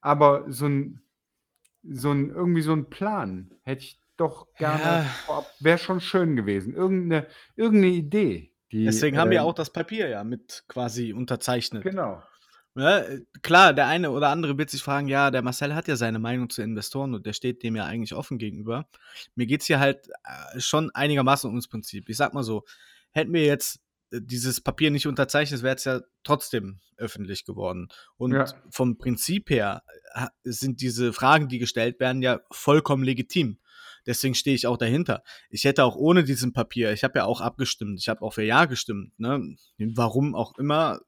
[0.00, 1.02] Aber so ein,
[1.82, 5.02] so ein, irgendwie so ein Plan hätte ich doch gerne Ja.
[5.26, 6.74] vorab, wäre schon schön gewesen.
[6.74, 8.52] Irgendeine, irgendeine Idee.
[8.72, 11.82] Die, Deswegen haben wir äh, auch das Papier ja mit quasi unterzeichnet.
[11.82, 12.22] Genau.
[12.76, 15.96] Ja, äh, klar, der eine oder andere wird sich fragen, ja, der Marcel hat ja
[15.96, 18.86] seine Meinung zu Investoren und der steht dem ja eigentlich offen gegenüber.
[19.34, 22.08] Mir geht's hier halt äh, schon einigermaßen ums Prinzip.
[22.08, 22.64] Ich sag mal so,
[23.12, 27.88] hätten wir jetzt äh, dieses Papier nicht unterzeichnet, wäre es ja trotzdem öffentlich geworden.
[28.18, 28.44] Und Ja.
[28.70, 29.82] vom Prinzip her
[30.44, 33.58] sind diese Fragen, die gestellt werden, ja vollkommen legitim.
[34.06, 35.22] Deswegen stehe ich auch dahinter.
[35.50, 38.44] Ich hätte auch ohne diesem Papier, ich habe ja auch abgestimmt, ich habe auch für
[38.44, 39.56] Ja gestimmt, ne?
[39.78, 41.00] Warum auch immer,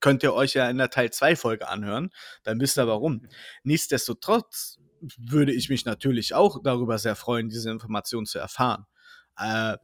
[0.00, 2.10] könnt ihr euch ja in der Teil 2 Folge anhören,
[2.42, 3.26] dann wisst ihr warum.
[3.62, 4.78] Nichtsdestotrotz
[5.18, 8.86] würde ich mich natürlich auch darüber sehr freuen, diese Information zu erfahren.
[9.38, 9.76] Äh,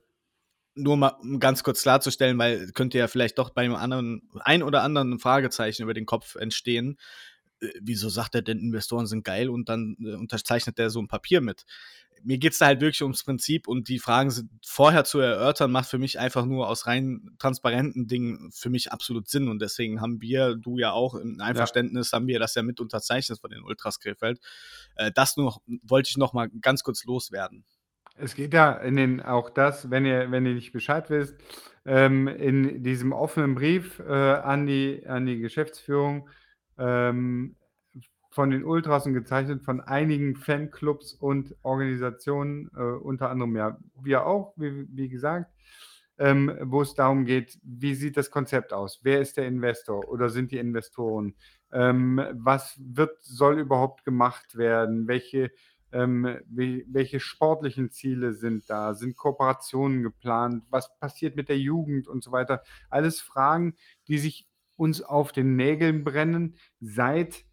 [0.74, 4.62] nur mal um ganz kurz klarzustellen, weil könnte ja vielleicht doch bei einem anderen, ein
[4.62, 6.98] oder anderen Fragezeichen über den Kopf entstehen.
[7.62, 11.08] Äh, wieso sagt er denn, Investoren sind geil und dann äh, unterzeichnet er so ein
[11.08, 11.64] Papier mit?
[12.24, 15.72] Mir geht es da halt wirklich ums Prinzip und die Fragen sind vorher zu erörtern,
[15.72, 19.48] macht für mich einfach nur aus rein transparenten Dingen für mich absolut Sinn.
[19.48, 23.40] Und deswegen haben wir, du ja auch im Einverständnis, haben wir das ja mit unterzeichnet
[23.40, 24.40] von den Ultras Krefeld.
[24.94, 27.64] Äh, das nur wollte ich noch mal ganz kurz loswerden.
[28.14, 31.34] Es geht ja in den, auch das, wenn ihr, wenn ihr nicht Bescheid wisst,
[31.84, 36.28] ähm, in diesem offenen Brief äh, an, die, an die Geschäftsführung
[36.78, 37.56] ähm,
[38.30, 44.26] von den Ultras und gezeichnet von einigen Fanclubs und Organisationen, äh, unter anderem ja wir
[44.26, 45.52] auch, wie, wie gesagt,
[46.18, 49.00] ähm, wo es darum geht, wie sieht das Konzept aus?
[49.02, 51.34] Wer ist der Investor oder sind die Investoren?
[51.72, 55.08] Ähm, was wird, soll überhaupt gemacht werden?
[55.08, 55.50] Welche,
[55.90, 58.94] ähm, wie, welche sportlichen Ziele sind da?
[58.94, 60.64] Sind Kooperationen geplant?
[60.70, 62.62] Was passiert mit der Jugend und so weiter?
[62.88, 63.74] Alles Fragen,
[64.08, 67.44] die sich uns auf den Nägeln brennen, seit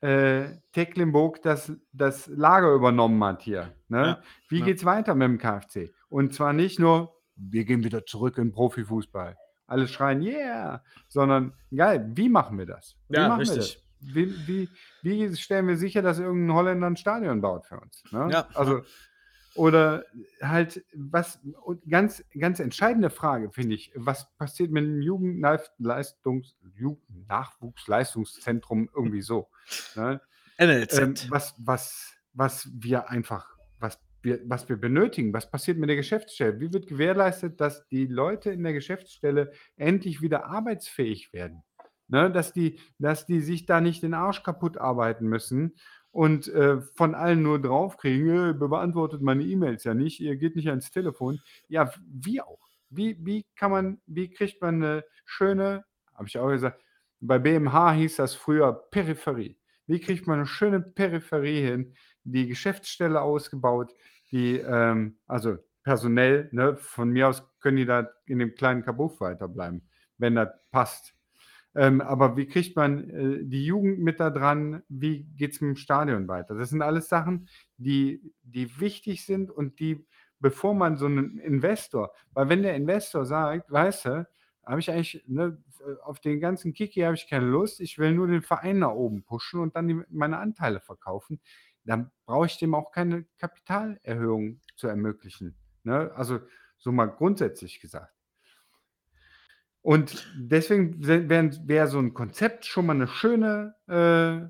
[0.00, 3.74] äh, Tecklenburg das, das Lager übernommen hat hier.
[3.88, 3.98] Ne?
[3.98, 4.66] Ja, Wie ja.
[4.68, 5.92] es weiter mit dem KfC?
[6.08, 9.36] Und zwar nicht nur, wir gehen wieder zurück in Profifußball.
[9.66, 12.96] Alle schreien, yeah, sondern geil, wie machen wir das?
[13.08, 13.84] Wie ja, machen richtig.
[14.00, 14.68] Wie, wie,
[15.02, 18.02] wie, stellen wir sicher, dass irgendein Holländer ein Stadion baut für uns?
[18.12, 18.28] Ne?
[18.30, 18.48] Ja.
[18.54, 18.82] Also,
[19.58, 20.04] oder
[20.40, 21.40] halt, was,
[21.88, 29.48] ganz, ganz entscheidende Frage, finde ich, was passiert mit dem Jugendleistungs, Jugendnachwuchsleistungszentrum irgendwie so?
[29.96, 30.20] Ne?
[30.58, 30.98] NLZ.
[30.98, 35.96] Ähm, was, was, was wir einfach, was wir, was wir benötigen, was passiert mit der
[35.96, 36.60] Geschäftsstelle?
[36.60, 41.64] Wie wird gewährleistet, dass die Leute in der Geschäftsstelle endlich wieder arbeitsfähig werden?
[42.10, 45.74] Ne, dass, die, dass die sich da nicht den Arsch kaputt arbeiten müssen
[46.18, 50.68] und äh, von allen nur draufkriegen, äh, beantwortet meine E-Mails ja nicht, ihr geht nicht
[50.68, 51.38] ans Telefon.
[51.68, 52.58] Ja, wie auch?
[52.90, 56.82] Wie, wie kann man, wie kriegt man eine schöne, habe ich auch gesagt,
[57.20, 59.60] bei BMH hieß das früher Peripherie.
[59.86, 63.94] Wie kriegt man eine schöne Peripherie hin, die Geschäftsstelle ausgebaut,
[64.32, 69.20] die, ähm, also personell, ne, von mir aus können die da in dem kleinen Kabuff
[69.20, 71.14] weiterbleiben, wenn das passt.
[71.78, 74.82] Ähm, aber wie kriegt man äh, die Jugend mit da dran?
[74.88, 76.56] Wie geht es mit dem Stadion weiter?
[76.56, 80.04] Das sind alles Sachen, die, die wichtig sind und die,
[80.40, 84.28] bevor man so einen Investor, weil wenn der Investor sagt, weißt du,
[84.66, 85.62] habe ich eigentlich, ne,
[86.02, 89.22] auf den ganzen Kiki habe ich keine Lust, ich will nur den Verein nach oben
[89.22, 91.40] pushen und dann die, meine Anteile verkaufen,
[91.84, 95.54] dann brauche ich dem auch keine Kapitalerhöhung zu ermöglichen.
[95.84, 96.10] Ne?
[96.16, 96.40] Also
[96.76, 98.17] so mal grundsätzlich gesagt.
[99.88, 104.46] Und deswegen wäre wär so ein Konzept schon mal eine schöne äh,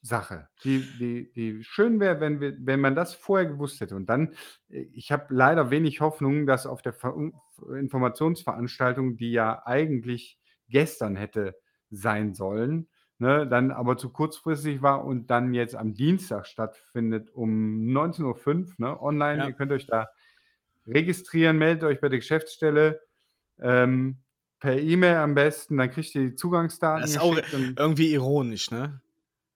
[0.00, 3.94] Sache, die, die, die schön wäre, wenn, wenn man das vorher gewusst hätte.
[3.94, 4.32] Und dann,
[4.70, 7.14] äh, ich habe leider wenig Hoffnung, dass auf der Ver
[7.78, 11.54] Informationsveranstaltung, die ja eigentlich gestern hätte
[11.90, 17.88] sein sollen, ne, dann aber zu kurzfristig war und dann jetzt am Dienstag stattfindet um
[17.88, 19.42] 19.05 Uhr ne, online.
[19.42, 19.48] Ja.
[19.48, 20.08] Ihr könnt euch da
[20.86, 23.02] registrieren, meldet euch bei der Geschäftsstelle.
[23.60, 24.22] Ähm,
[24.62, 27.02] per E-Mail am besten, dann kriegt ihr die Zugangsdaten.
[27.02, 29.00] Das ist auch irgendwie ironisch, ne?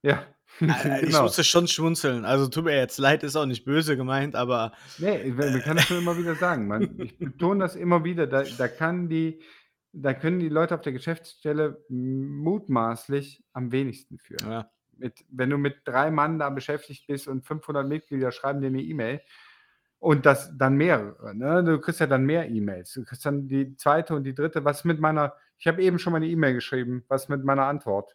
[0.02, 0.26] Ja.
[0.58, 1.00] genau.
[1.00, 2.24] Ich musste schon schmunzeln.
[2.24, 4.72] Also tut mir jetzt leid, ist auch nicht böse gemeint, aber.
[4.98, 6.66] Nee, man kann das schon immer wieder sagen.
[6.66, 8.26] Man, ich betone das immer wieder.
[8.26, 9.40] Da, da kann die,
[9.92, 14.50] da können die Leute auf der Geschäftsstelle mutmaßlich am wenigsten führen.
[14.50, 14.70] Ja.
[14.96, 18.82] Mit, wenn du mit drei Mann da beschäftigt bist und 500 Mitglieder schreiben dir eine
[18.82, 19.20] E-Mail,
[19.98, 21.64] und das dann mehrere, ne?
[21.64, 22.92] Du kriegst ja dann mehr E-Mails.
[22.92, 24.64] Du kriegst dann die zweite und die dritte.
[24.64, 27.04] Was mit meiner ich habe eben schon mal eine E-Mail geschrieben.
[27.09, 28.14] Was mit meiner Antwort?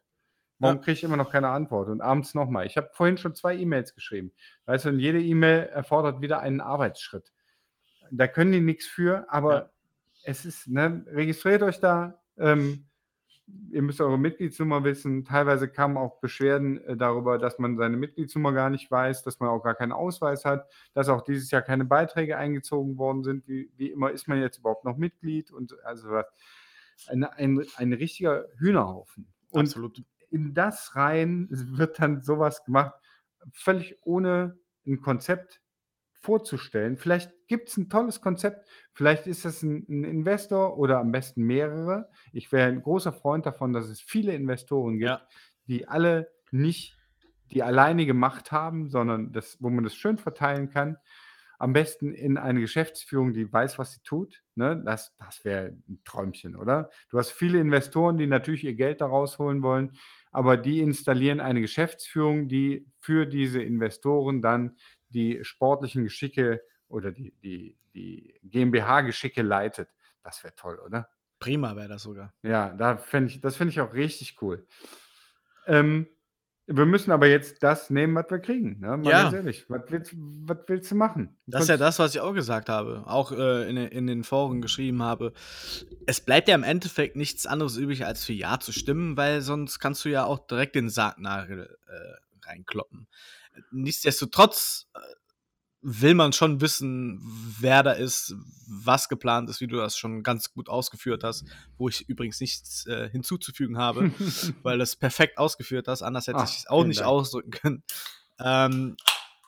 [0.60, 0.82] Warum Ja.
[0.84, 1.90] kriege ich immer noch keine Antwort?
[1.90, 2.68] Und abends nochmal.
[2.68, 4.32] Ich habe vorhin schon zwei E-Mails geschrieben.
[4.66, 7.32] Weißt du, und jede E-Mail erfordert wieder einen Arbeitsschritt.
[8.12, 9.70] Da können die nichts für, aber Ja.
[10.24, 12.22] es ist, ne, registriert euch da.
[12.38, 12.86] Ähm,
[13.72, 15.26] ihr müsst eure Mitgliedsnummer wissen.
[15.26, 19.50] Teilweise kamen auch Beschwerden äh, darüber, dass man seine Mitgliedsnummer gar nicht weiß, dass man
[19.50, 23.48] auch gar keinen Ausweis hat, dass auch dieses Jahr keine Beiträge eingezogen worden sind.
[23.48, 26.26] Wie, wie immer ist man jetzt überhaupt noch Mitglied und also was.
[27.08, 29.28] Ein, ein, ein richtiger Hühnerhaufen.
[29.50, 30.04] Und Absolut.
[30.30, 32.94] in das rein wird dann sowas gemacht,
[33.52, 35.61] völlig ohne ein Konzept
[36.22, 36.98] vorzustellen.
[36.98, 41.44] Vielleicht gibt es ein tolles Konzept, vielleicht ist es ein, ein, Investor oder am besten
[41.44, 42.10] mehrere.
[42.32, 45.28] Ich wäre ein großer Freund davon, dass es viele Investoren gibt, ja.
[45.68, 46.98] die alle nicht
[47.52, 50.98] die alleinige Macht haben, sondern das, wo man das schön verteilen kann.
[51.60, 54.42] Am besten in eine Geschäftsführung, die weiß, was sie tut.
[54.56, 54.82] Ne?
[54.84, 56.90] Das, das wäre ein Träumchen, oder?
[57.10, 59.92] Du hast viele Investoren, die natürlich ihr Geld da rausholen wollen,
[60.32, 64.78] aber die installieren eine Geschäftsführung, die für diese Investoren dann
[65.12, 69.90] die sportlichen Geschicke oder die, die, die GmbH-Geschicke leitet.
[70.24, 71.10] Das wäre toll, oder?
[71.40, 72.34] Prima wäre das sogar.
[72.44, 74.66] Ja, da ich, das finde ich auch richtig cool.
[75.66, 76.08] Ähm,
[76.68, 78.80] wir müssen aber jetzt das nehmen, was wir kriegen.
[78.80, 78.98] Ne?
[78.98, 79.24] Mal ja.
[79.24, 81.36] ganz ehrlich, was willst, was willst du machen?
[81.46, 84.24] Du das ist ja das, was ich auch gesagt habe, auch äh, in, in, den
[84.24, 85.34] Foren geschrieben habe.
[86.06, 89.80] Es bleibt ja im Endeffekt nichts anderes übrig, als für Ja zu stimmen, weil sonst
[89.80, 93.08] kannst du ja auch direkt den Sargnagel äh, reinkloppen.
[93.72, 95.00] Nichtsdestotrotz äh,
[95.82, 97.20] will man schon wissen,
[97.60, 98.36] wer da ist,
[98.68, 101.46] was geplant ist, wie du das schon ganz gut ausgeführt hast,
[101.78, 104.12] wo ich übrigens nichts äh, hinzuzufügen habe,
[104.64, 107.10] weil das perfekt ausgeführt hast, anders hätte ich es auch nicht Dank.
[107.10, 107.84] ausdrücken können.
[108.40, 108.96] Ähm,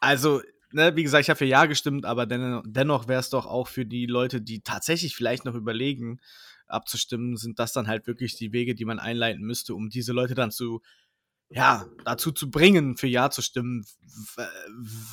[0.01, 0.41] also,
[0.71, 3.67] ne, wie gesagt, ich habe für Ja gestimmt, aber den, dennoch wäre es doch auch
[3.67, 6.19] für die Leute, die tatsächlich vielleicht noch überlegen,
[6.67, 10.33] abzustimmen, sind das dann halt wirklich die Wege, die man einleiten müsste, um diese Leute
[10.33, 10.81] dann zu
[11.53, 13.85] ja, dazu zu bringen, für Ja zu stimmen,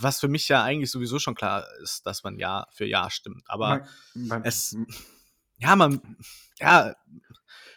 [0.01, 3.43] was für mich ja eigentlich sowieso schon klar ist, dass man Ja für Ja stimmt.
[3.47, 3.68] Aber
[4.14, 4.76] man, man, es,
[5.59, 6.01] ja, man,
[6.59, 6.95] ja,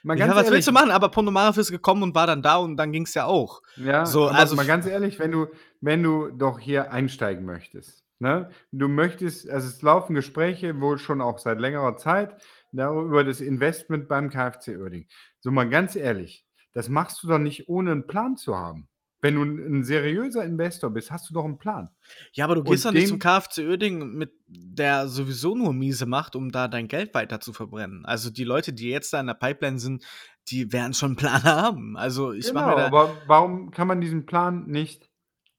[0.02, 0.92] man ja, was ehrlich, willst du machen?
[0.92, 3.62] Aber Ponomarev ist gekommen und war dann da und dann ging es ja auch.
[3.76, 5.48] Ja, so, also mal ganz ehrlich, wenn du,
[5.82, 8.50] wenn du doch hier einsteigen möchtest, ne?
[8.72, 12.42] Du möchtest, also es laufen Gespräche wohl schon auch seit längerer Zeit
[12.72, 15.08] über das Investment beim KfC Oerding.
[15.42, 18.88] So mal ganz ehrlich, das machst du doch nicht, ohne einen Plan zu haben.
[19.22, 21.90] Wenn du ein seriöser Investor bist, hast du doch einen Plan.
[22.34, 26.36] Ja, aber du gehst doch nicht zum KfC Oerding mit der sowieso nur miese macht,
[26.36, 28.06] um da dein Geld weiter zu verbrennen.
[28.06, 30.04] Also die Leute, die jetzt da in der Pipeline sind,
[30.50, 31.96] die werden schon einen Plan haben.
[31.96, 35.10] Also ich genau, mache mir aber warum kann man diesen Plan nicht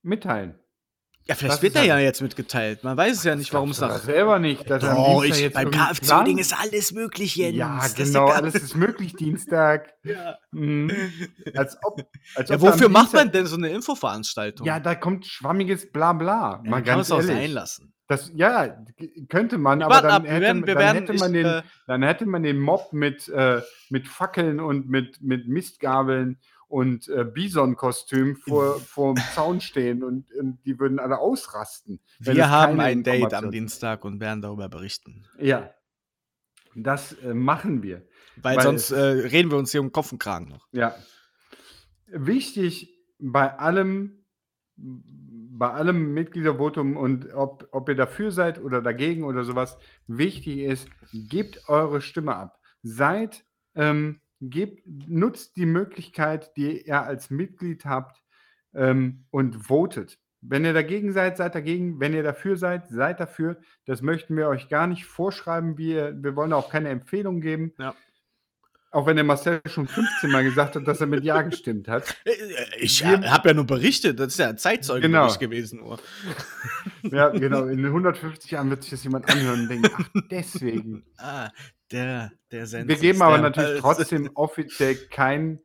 [0.03, 0.59] mitteilen?
[1.27, 2.85] Ja, vielleicht das wird er ja jetzt mitgeteilt.
[2.85, 3.99] Man weiß es ja nicht, warum es nach.
[3.99, 4.69] selber nicht.
[4.69, 7.57] Dass oh, ich, jetzt beim KFC-Ding ist alles möglich, Jens.
[7.57, 9.95] Ja, genau, ist alles ist möglich Dienstag.
[10.03, 10.37] ja.
[10.51, 10.93] Mhm.
[11.55, 12.03] Als ob,
[12.35, 14.67] als ja, wofür macht man denn so eine Infoveranstaltung?
[14.67, 16.61] Ja, da kommt schwammiges Blabla.
[16.63, 17.95] Ja, man kann es auch sein lassen.
[18.07, 18.85] Das, ja,
[19.31, 22.27] könnte man, aber dann, ab, hätte, werden, dann, werden, hätte man den, äh, dann hätte
[22.27, 26.39] man den Mob mit, äh, mit Fackeln und mit, mit Mistgabeln
[26.69, 32.01] und äh, Bison-Kostüm vor, vor dem Zaun stehen und, und, die würden alle ausrasten.
[32.19, 35.27] Wir haben ein Date am Dienstag und werden darüber berichten.
[35.39, 35.71] Ja,
[36.75, 38.07] das äh, machen wir.
[38.37, 40.67] Weil, weil sonst äh, reden wir uns hier um Kopf und Kragen noch.
[40.73, 40.95] Ja.
[42.07, 44.25] Wichtig bei allem,
[44.77, 50.89] bei allem Mitgliedervotum und ob, ob ihr dafür seid oder dagegen oder sowas, wichtig ist,
[51.13, 52.59] gebt eure Stimme ab.
[52.83, 53.45] Seid
[53.75, 58.23] ähm, gebt, nutzt die Möglichkeit, die ihr als Mitglied habt
[58.75, 60.19] ähm, und votet.
[60.47, 62.01] Wenn ihr dagegen seid, seid dagegen.
[62.01, 63.57] Wenn ihr dafür seid, seid dafür.
[63.87, 65.79] Das möchten wir euch gar nicht vorschreiben.
[65.79, 67.73] Wir, wir wollen auch keine Empfehlung geben.
[67.79, 67.95] Ja.
[68.95, 72.15] Auch wenn der Marcel schon 15 Mal gesagt hat, dass er mit Ja gestimmt hat.
[72.25, 72.33] Äh,
[72.79, 75.51] ich habe ja nur berichtet, das ist ja ein Zeitzeugenbericht genau.
[75.51, 75.81] gewesen.
[75.81, 75.99] Nur.
[77.03, 77.65] Ja, genau.
[77.67, 81.05] In 150 Jahren wird sich das jemand anhören und denken, ach, deswegen.
[81.19, 81.51] Ah,
[81.95, 82.89] der, der Sensor.
[82.89, 85.61] Wir geben aber natürlich trotzdem offiziell keinen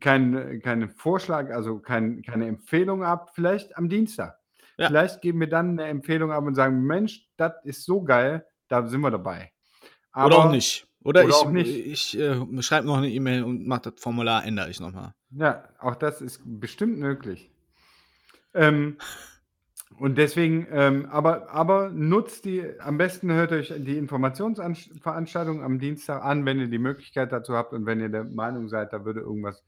[0.00, 3.32] kein, keinen Vorschlag, also kein, keine Empfehlung ab.
[3.34, 4.38] Vielleicht am Dienstag.
[4.78, 4.86] Ja.
[4.86, 8.86] Vielleicht geben wir dann eine Empfehlung ab und sagen: Mensch, das ist so geil, da
[8.86, 9.52] sind wir dabei.
[10.12, 10.86] Aber, oder auch nicht.
[11.04, 11.86] Oder, oder ich, nicht.
[12.14, 15.14] ich äh, schreibe noch eine E-Mail und mache das Formular, ändere ich nochmal.
[15.30, 17.50] Ja, auch das ist bestimmt möglich.
[18.54, 18.98] Ähm,
[19.98, 26.22] und deswegen, ähm, aber, aber nutzt die, am besten hört euch die Informationsveranstaltung am Dienstag
[26.24, 29.20] an, wenn ihr die Möglichkeit dazu habt und wenn ihr der Meinung seid, da würde
[29.20, 29.62] irgendwas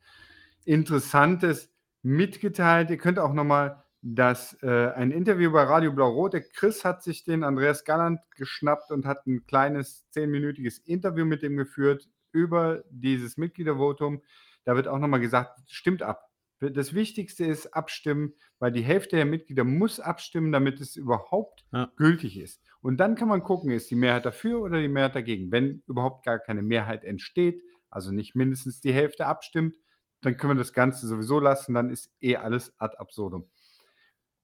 [0.64, 1.70] Interessantes
[2.02, 2.90] mitgeteilt.
[2.90, 7.24] Ihr könnt auch nochmal das, äh, ein Interview bei Radio Blau-Rot, der Chris hat sich
[7.24, 13.38] den Andreas Galland geschnappt und hat ein kleines zehnminütiges Interview mit ihm geführt über dieses
[13.38, 14.20] Mitgliedervotum.
[14.64, 16.28] Da wird auch nochmal gesagt, stimmt ab.
[16.60, 21.90] Das Wichtigste ist abstimmen, weil die Hälfte der Mitglieder muss abstimmen, damit es überhaupt ja.
[21.96, 22.62] gültig ist.
[22.80, 25.50] Und dann kann man gucken, ist die Mehrheit dafür oder die Mehrheit dagegen.
[25.50, 29.74] Wenn überhaupt gar keine Mehrheit entsteht, also nicht mindestens die Hälfte abstimmt,
[30.20, 33.48] dann können wir das Ganze sowieso lassen, dann ist eh alles ad absurdum.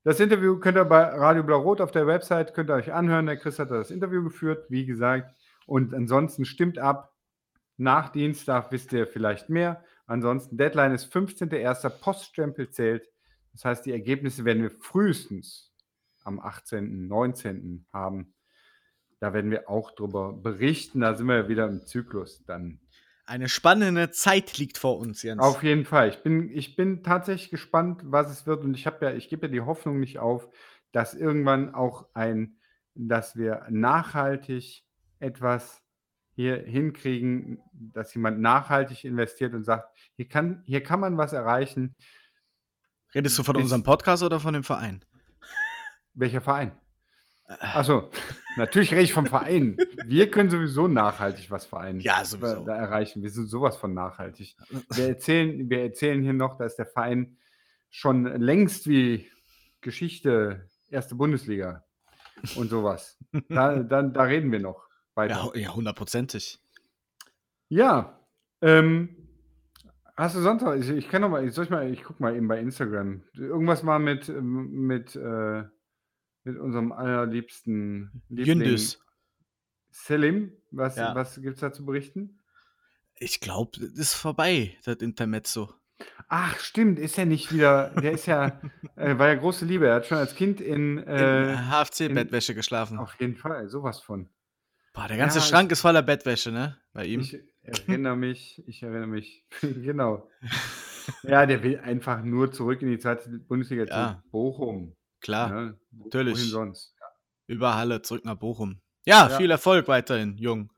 [0.02, 3.26] Das Interview könnt ihr bei Radio Blau-Rot auf der Website, könnt ihr euch anhören.
[3.26, 5.34] Der Chris hat das Interview geführt, wie gesagt.
[5.66, 7.14] Und ansonsten stimmt ab.
[7.76, 9.84] Nach Dienstag wisst ihr vielleicht mehr.
[10.10, 11.88] Ansonsten, Deadline ist 15.01.
[12.00, 13.08] Poststempel zählt.
[13.52, 15.72] Das heißt, die Ergebnisse werden wir frühestens
[16.24, 17.86] am 18., 19.
[17.92, 18.34] haben.
[19.20, 21.02] Da werden wir auch drüber berichten.
[21.02, 22.80] Da sind wir wieder im Zyklus dann.
[23.24, 25.40] Eine spannende Zeit liegt vor uns, Jens.
[25.40, 26.08] Auf jeden Fall.
[26.08, 28.64] Ich bin, ich bin tatsächlich gespannt, was es wird.
[28.64, 30.48] Und ich habe ja, ich gebe ja die Hoffnung nicht auf,
[30.90, 32.58] dass irgendwann auch ein,
[32.96, 34.82] dass wir nachhaltig
[35.20, 35.84] etwas
[36.40, 41.94] hier hinkriegen, dass jemand nachhaltig investiert und sagt, hier kann, hier kann man was erreichen.
[43.14, 45.04] Redest du von Bis, unserem Podcast oder von dem Verein?
[46.14, 46.72] Welcher Verein?
[47.46, 47.56] Äh.
[47.60, 48.10] Achso,
[48.56, 49.76] natürlich rede ich vom Verein.
[50.06, 52.00] Wir können sowieso nachhaltig was vereinen.
[52.00, 52.64] Ja, sowieso.
[52.64, 53.22] Da erreichen.
[53.22, 54.56] Wir sind sowas von nachhaltig.
[54.94, 57.36] Wir erzählen, wir erzählen hier noch, dass der Verein
[57.90, 59.30] schon längst wie
[59.82, 61.84] Geschichte, erste Bundesliga
[62.56, 63.18] und sowas.
[63.50, 64.89] Da, da, da reden wir noch
[65.20, 65.52] weiter.
[65.56, 66.58] Ja, hundertprozentig.
[67.68, 68.18] Ja,
[68.62, 69.16] ähm,
[70.16, 72.34] hast du sonst noch, ich, ich kann noch mal, soll ich mal, ich guck mal
[72.36, 73.22] eben bei Instagram.
[73.34, 75.64] Irgendwas mal mit, mit, äh,
[76.44, 79.00] mit unserem allerliebsten Liebling Jündüs.
[79.90, 80.52] Selim.
[80.70, 81.14] Was, Ja.
[81.14, 82.38] was gibt es da zu berichten?
[83.16, 85.74] Ich glaube, das ist vorbei, das Intermezzo.
[86.28, 87.90] Ach, stimmt, ist ja nicht wieder.
[88.00, 88.60] Der ist ja,
[88.96, 89.88] äh, war ja große Liebe.
[89.88, 90.98] Er hat schon als Kind in.
[90.98, 92.98] In Äh, HFC-Bettwäsche geschlafen.
[92.98, 94.28] auf jeden Fall, sowas von.
[94.92, 96.76] Boah, der ganze Ja, Schrank ist voller Bettwäsche, ne?
[96.92, 97.20] Bei ihm.
[97.20, 99.44] Ich erinnere mich, ich erinnere mich.
[99.60, 100.28] genau.
[101.22, 104.22] Ja, der will einfach nur zurück in die zweite Bundesliga Ja.
[104.22, 104.94] zu Bochum.
[105.20, 105.78] Klar, Ne?
[105.90, 106.34] Wo- natürlich.
[106.34, 106.94] Wohin sonst?
[107.48, 108.80] über Halle zurück nach Bochum.
[109.06, 109.36] Ja, Ja.
[109.36, 110.70] viel Erfolg weiterhin, Jung.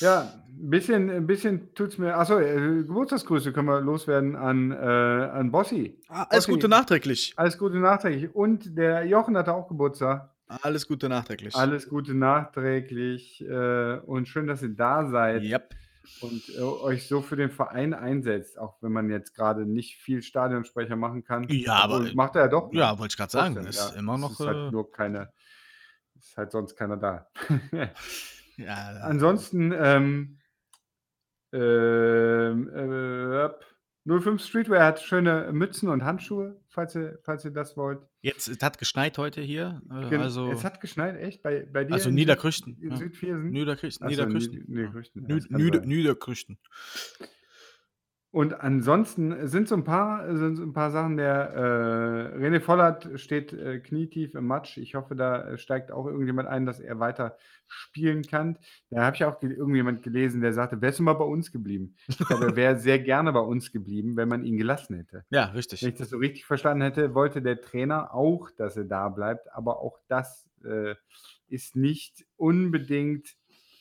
[0.00, 2.16] Ja, ein bisschen, ein bisschen tut's mir.
[2.16, 6.00] Achso, äh, Geburtstagsgrüße können wir loswerden an, äh, an Bossi.
[6.08, 6.50] alles Ossi.
[6.52, 7.32] Gute nachträglich.
[7.36, 8.34] Alles Gute nachträglich.
[8.34, 10.34] Und der Jochen hatte auch Geburtstag.
[10.48, 11.54] Alles Gute nachträglich.
[11.56, 13.40] Alles Gute nachträglich.
[13.42, 15.74] Äh, und schön, dass ihr da seid Yep.
[16.20, 20.22] und äh, euch so für den Verein einsetzt, auch wenn man jetzt gerade nicht viel
[20.22, 21.46] Stadionsprecher machen kann.
[21.48, 22.72] Ja, aber- Obwohl, macht er ja doch.
[22.72, 23.54] Ja, wollte ich gerade sagen.
[23.54, 23.98] Trotzdem, Ist ja.
[23.98, 24.30] immer Es noch.
[24.40, 25.32] Ist halt äh, nur keine.
[26.18, 27.26] Ist halt sonst keiner da.
[28.56, 30.38] ja, Ansonsten, ähm,
[31.52, 33.48] ähm, äh,
[34.06, 37.98] 05 Streetwear hat schöne Mützen und Handschuhe, falls ihr, falls ihr das wollt.
[38.22, 39.82] jetzt, es hat geschneit heute hier.
[39.90, 41.42] Äh, also, es hat geschneit, echt?
[41.42, 41.94] Bei, bei dir?
[41.94, 42.74] also in Niederkrüchten.
[42.76, 42.96] Süd, in ja.
[42.96, 43.50] Südviersen?
[43.50, 44.06] Niederkrüchten.
[44.08, 44.62] Niederkrüchten.
[44.66, 45.88] Nied- Niederkrüchten.
[45.88, 46.58] Niederkrüchten.
[48.36, 51.16] Und ansonsten sind so ein paar, sind so ein paar Sachen.
[51.16, 54.76] Der äh, René Vollert steht äh, knietief im Matsch.
[54.76, 58.58] Ich hoffe, da äh, steigt auch irgendjemand ein, dass er weiter spielen kann.
[58.90, 61.94] Da habe ich auch ge- irgendjemand gelesen, der sagte, wärst du mal bei uns geblieben?
[62.08, 65.24] Ich glaube, er wäre sehr gerne bei uns geblieben, wenn man ihn gelassen hätte.
[65.30, 65.82] Ja, Wenn richtig.
[65.82, 69.80] ich das so richtig verstanden hätte, wollte der Trainer auch, dass er da bleibt, aber
[69.80, 70.94] auch das äh,
[71.48, 73.34] ist nicht unbedingt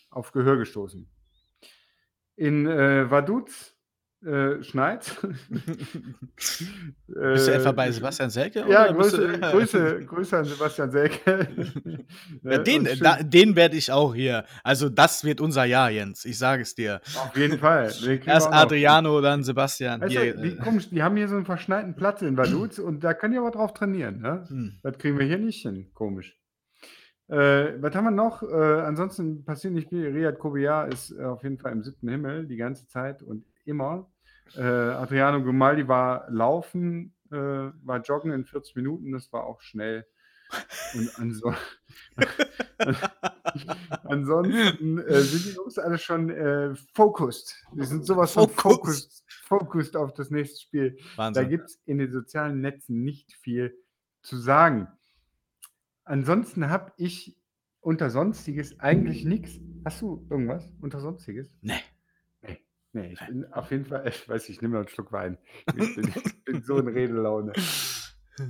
[0.09, 1.09] auf Gehör gestoßen.
[2.37, 3.74] In äh, Vaduz
[4.23, 5.15] äh, schneit.
[7.07, 8.59] Bist du etwa bei Sebastian Selke?
[8.61, 11.47] Äh, Ja, Grüße, du- Grüße, Grüße an Sebastian Selke.
[12.43, 14.45] Ja, Ne, den da, den werde ich auch hier.
[14.63, 16.25] Also, das wird unser Jahr, Jens.
[16.25, 17.01] Ich sage es dir.
[17.17, 17.91] auf jeden Fall.
[18.25, 18.47] Erst.
[18.51, 20.01] Adriano, dann Sebastian.
[20.01, 23.03] Weißt Hier, die, äh, komisch, die haben hier so einen verschneiten Platz in Vaduz und
[23.03, 24.21] da können die aber drauf trainieren.
[24.21, 24.45] Ne?
[24.47, 24.79] hm.
[24.83, 25.89] Das kriegen wir hier nicht hin.
[25.93, 26.37] Komisch.
[27.27, 28.43] Äh, was haben wir noch?
[28.43, 30.07] Äh, ansonsten passiert nicht viel.
[30.07, 34.09] Riyad Kobiar ist äh, auf jeden Fall im siebten Himmel die ganze Zeit und immer.
[34.55, 40.05] Äh, Adriano Grimaldi war laufen, äh, war joggen in 40 Minuten, das war auch schnell.
[40.93, 41.53] Und anso
[44.03, 47.55] ansonsten äh, sind die Jungs alle schon äh, focused.
[47.73, 49.23] Die sind sowas von Focused.
[49.27, 50.97] focused, auf das nächste Spiel.
[51.17, 51.49] Da Wahnsinn.
[51.49, 53.75] gibt es in den sozialen Netzen nicht viel
[54.21, 54.87] zu sagen.
[56.03, 57.35] Ansonsten habe ich
[57.81, 59.59] unter Sonstiges eigentlich nichts.
[59.83, 61.51] Hast du irgendwas unter Sonstiges?
[61.61, 61.81] Nee.
[62.95, 65.37] Nee, nee ich bin auf jeden Fall, ich weiß, ich nehme noch einen Schluck Wein.
[65.77, 67.51] Ich bin, ich bin so in Redelaune.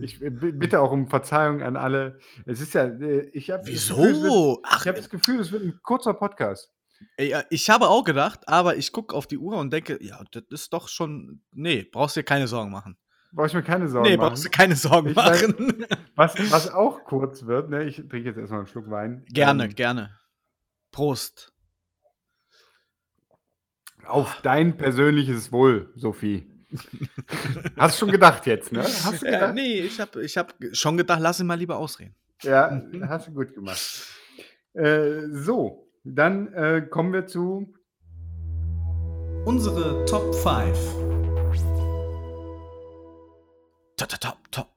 [0.01, 2.19] Ich b- bitte auch um Verzeihung an alle.
[2.45, 4.61] Es ist ja, äh, ich habe Wieso?
[4.63, 6.71] Ach, Ich habe das Gefühl, es wird ein kurzer Podcast.
[7.17, 10.21] ey, ja, ich habe auch gedacht, aber ich gucke auf die Uhr und denke, ja,
[10.31, 11.41] das ist doch schon.
[11.51, 12.97] Nee, brauchst dir keine Sorgen machen.
[13.31, 14.29] Brauche ich mir keine Sorgen nee, machen.
[14.29, 15.85] brauchst du keine Sorgen Ich weiß- machen.
[16.15, 17.83] Was, was auch kurz wird, ne?
[17.83, 19.25] ich trinke jetzt erstmal einen Schluck Wein.
[19.27, 20.17] gerne, Ähm, gerne.
[20.91, 21.51] Prost.
[24.07, 26.47] Auf dein persönliches Wohl, Sophie.
[27.77, 28.83] Hast du schon gedacht jetzt, ne?
[28.83, 29.55] Hast du Äh, gedacht?
[29.55, 32.15] nee, ich habe ich hab schon gedacht, lass ihn mal lieber ausreden.
[32.43, 33.79] Ja, hast du gut gemacht.
[34.73, 37.73] Äh, so, dann äh, kommen wir zu.
[39.45, 40.77] Unsere Top 5.
[43.97, 44.67] Top, top, top, top,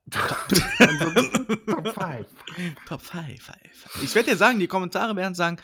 [1.66, 2.26] Top 5.
[2.87, 3.53] top 5.
[4.05, 5.57] Ich werde dir sagen, die Kommentare werden sagen,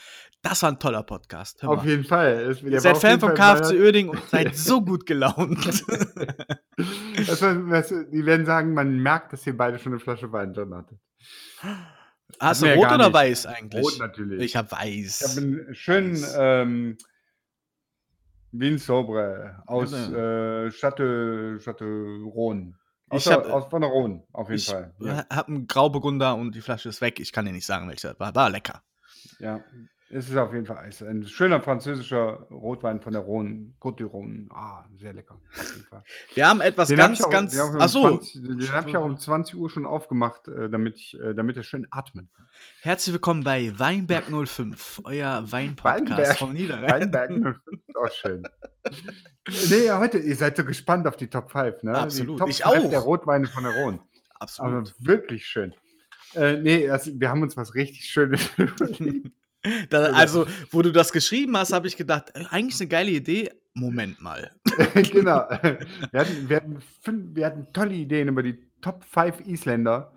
[0.44, 1.62] das war ein toller Podcast.
[1.62, 1.88] Hör Auf mal.
[1.88, 2.56] jeden Fall.
[2.64, 5.58] Ihr seid Fan vom KFC Uerdingen und seid so gut gelaunt.
[5.66, 10.52] Das war- du, die werden sagen, man merkt, dass ihr beide schon eine Flasche Wein
[10.52, 10.98] drin hattet.
[12.40, 13.12] Hast du rot oder nicht.
[13.14, 13.84] weiß eigentlich?
[13.84, 14.42] Rot natürlich.
[14.42, 15.36] Ich habe Ich weiß.
[15.36, 16.36] habe einen schönen Weiß.
[16.38, 16.98] ähm,
[18.52, 20.66] Vin Sobre aus Ja.
[20.66, 22.74] äh, Château, Château Rhône.
[23.12, 24.94] Ich hab- aus von der Rhône, auf jeden Ich Fall.
[25.00, 25.24] Ja.
[25.30, 27.20] habe einen Grauburgunder und die Flasche ist weg.
[27.20, 28.34] Ich kann dir nicht sagen, welcher war.
[28.34, 28.82] War lecker.
[29.38, 29.60] ja,
[30.10, 31.02] es ist auf jeden Fall Eis.
[31.02, 34.46] Ein schöner französischer Rotwein von der Rhône, Côte du Rhône.
[34.50, 35.40] Ah, sehr lecker.
[36.34, 37.52] Wir haben etwas Den hab ganz, auch- ganz.
[37.52, 40.46] den hab ich um Achso, 20 Den habe ich auch um 20 Uhr schon aufgemacht,
[40.48, 42.46] äh, damit, ich, äh, damit er schön atmen kann.
[42.82, 46.36] herzlich willkommen bei Weinberg 05, euer Weinpodcast Weinberg.
[46.38, 46.90] vom Niederrhein.
[47.12, 47.56] Weinberg 05
[47.88, 48.42] ist auch schön.
[49.70, 51.98] Nee, heute, ihr seid so gespannt auf die Top 5, ne?
[51.98, 52.36] Absolut.
[52.36, 52.90] Die Top Ich 5 auch.
[52.90, 53.72] der Rotweine von der.
[53.74, 53.98] Aber
[54.38, 54.94] Absolut.
[54.98, 55.74] wirklich schön.
[56.34, 59.30] Äh, nee, also, wir haben uns was richtig Schönes überlegt.
[59.90, 63.50] Da, also, wo du das geschrieben hast, habe ich gedacht, äh, eigentlich eine geile Idee.
[63.74, 64.50] Moment mal.
[64.94, 65.48] genau.
[66.12, 70.12] Wir hatten, wir, hatten fünf, wir hatten tolle Ideen über die Top 5 Isländer.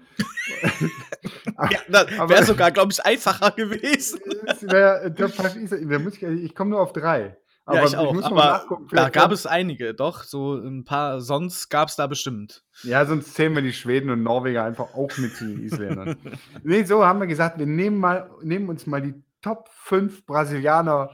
[1.72, 4.20] ja, das wäre sogar, glaube ich, einfacher gewesen.
[4.62, 7.38] Wär, ich, ich komme nur auf drei.
[7.68, 8.18] Aber ja, ich auch.
[8.18, 10.24] Ich aber da gab es einige, doch.
[10.24, 12.64] So ein paar, sonst gab es da bestimmt.
[12.84, 16.18] Ja, sonst zählen wir die Schweden und Norweger einfach auch mit zu den Isländern.
[16.64, 21.11] nee, so haben wir gesagt, wir nehmen, mal, nehmen uns mal die Top 5 Brasilianer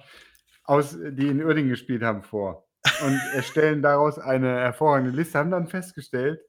[0.63, 2.67] aus, die in Uerdingen gespielt haben, vor.
[3.03, 6.39] Und erstellen daraus eine hervorragende Liste, haben dann festgestellt,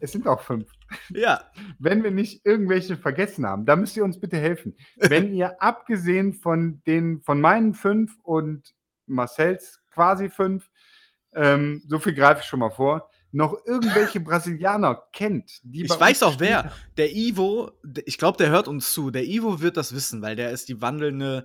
[0.00, 0.70] es sind auch fünf.
[1.10, 1.44] Ja.
[1.78, 4.76] Wenn wir nicht irgendwelche vergessen haben, da müsst ihr uns bitte helfen.
[4.96, 8.74] Wenn ihr abgesehen von den, von meinen fünf und
[9.06, 10.68] Marcells quasi fünf,
[11.34, 16.22] ähm, so viel greife ich schon mal vor, noch irgendwelche Brasilianer kennt, die Ich weiß
[16.22, 16.72] auch wer.
[16.96, 17.72] Der Ivo,
[18.04, 19.10] ich glaube, der hört uns zu.
[19.10, 21.44] Der Ivo wird das wissen, weil der ist die wandelnde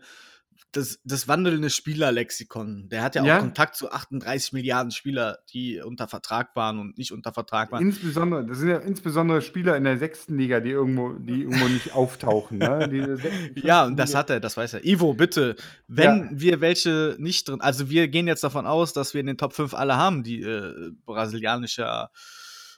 [0.75, 2.89] das, das wandelnde Spielerlexikon.
[2.89, 3.39] Der hat ja auch ja?
[3.39, 7.81] Kontakt zu 38 Milliarden Spieler, die unter Vertrag waren und nicht unter Vertrag waren.
[7.81, 11.93] Insbesondere, das sind ja insbesondere Spieler in der sechsten Liga, die irgendwo, die irgendwo nicht
[11.93, 12.57] auftauchen.
[12.57, 13.19] Ne?
[13.55, 14.85] ja, und das hat er, das weiß er.
[14.85, 15.55] Ivo, bitte,
[15.87, 16.29] wenn ja.
[16.31, 19.53] wir welche nicht drin, also wir gehen jetzt davon aus, dass wir in den Top
[19.53, 22.09] 5 alle haben, die äh, brasilianische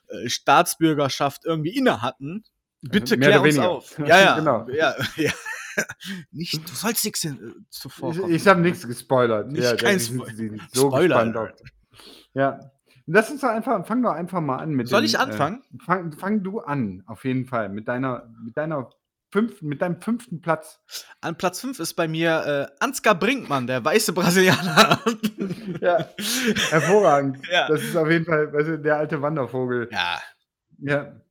[0.07, 2.43] äh, Staatsbürgerschaft irgendwie inne hatten.
[2.81, 3.97] Bitte klär uns auf.
[3.99, 4.67] Ja, ja, genau.
[4.69, 5.31] ja, ja.
[6.31, 7.35] Nicht, du sollst nichts äh,
[7.69, 8.13] zuvor.
[8.13, 9.51] Ich, ich habe nichts gespoilert.
[9.51, 10.25] Nicht ja, kein Spo
[10.73, 11.53] so Spoiler.
[12.33, 12.59] Ja.
[13.09, 15.63] Lass uns doch einfach, fang doch einfach mal an mit Soll dem, ich äh, anfangen?
[15.73, 18.89] Äh, fang, fang, du an, auf jeden Fall, mit deiner, mit deiner
[19.31, 20.81] fünf, mit deinem fünften Platz.
[21.21, 24.99] An Platz 5 ist bei mir äh, Ansgar Brinkmann, der weiße Brasilianer.
[25.81, 26.09] ja,
[26.69, 27.39] hervorragend.
[27.49, 27.67] Ja.
[27.67, 29.89] Das ist auf jeden Fall weißt du, der alte Wandervogel.
[29.91, 30.19] Ja.
[30.79, 31.21] Ja.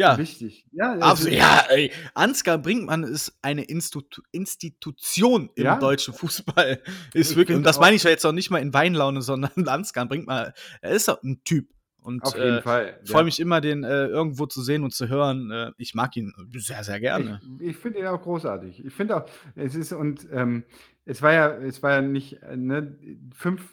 [0.00, 0.16] Ja.
[0.16, 0.64] Wichtig.
[0.72, 1.92] Ja, also, ja ey.
[2.14, 5.78] Ansgar Brinkmann ist eine Institu Institution im ja?
[5.78, 6.82] deutschen Fußball.
[7.12, 10.06] Ist wirklich, und das meine ich ja jetzt auch nicht mal in Weinlaune, sondern Ansgar
[10.06, 11.68] Brinkmann, er ist ein Typ.
[12.02, 12.98] Und Auf jeden äh, Fall.
[13.04, 15.50] Ich freue mich immer, den äh, irgendwo zu sehen und zu hören.
[15.50, 17.42] Äh, ich mag ihn sehr, sehr gerne.
[17.60, 18.82] Ich, ich finde ihn auch großartig.
[18.82, 20.64] Ich finde auch, es ist, und ähm,
[21.04, 22.96] es war ja, es war ja nicht, äh, ne,
[23.34, 23.70] fünf,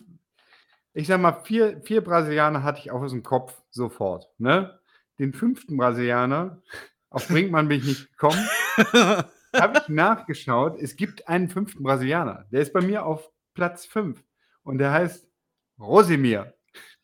[0.94, 4.28] ich sag mal, vier, vier Brasilianer hatte ich auch aus dem Kopf sofort.
[4.40, 4.78] Ne?
[5.20, 6.61] Den fünften Brasilianer,
[7.09, 8.47] auf Brinkmann bin ich nicht gekommen,
[9.53, 10.78] habe ich nachgeschaut.
[10.82, 12.45] Es gibt einen fünften Brasilianer.
[12.51, 14.24] Der ist bei mir auf Platz 5
[14.63, 15.28] und der heißt
[15.80, 16.53] Rosimir.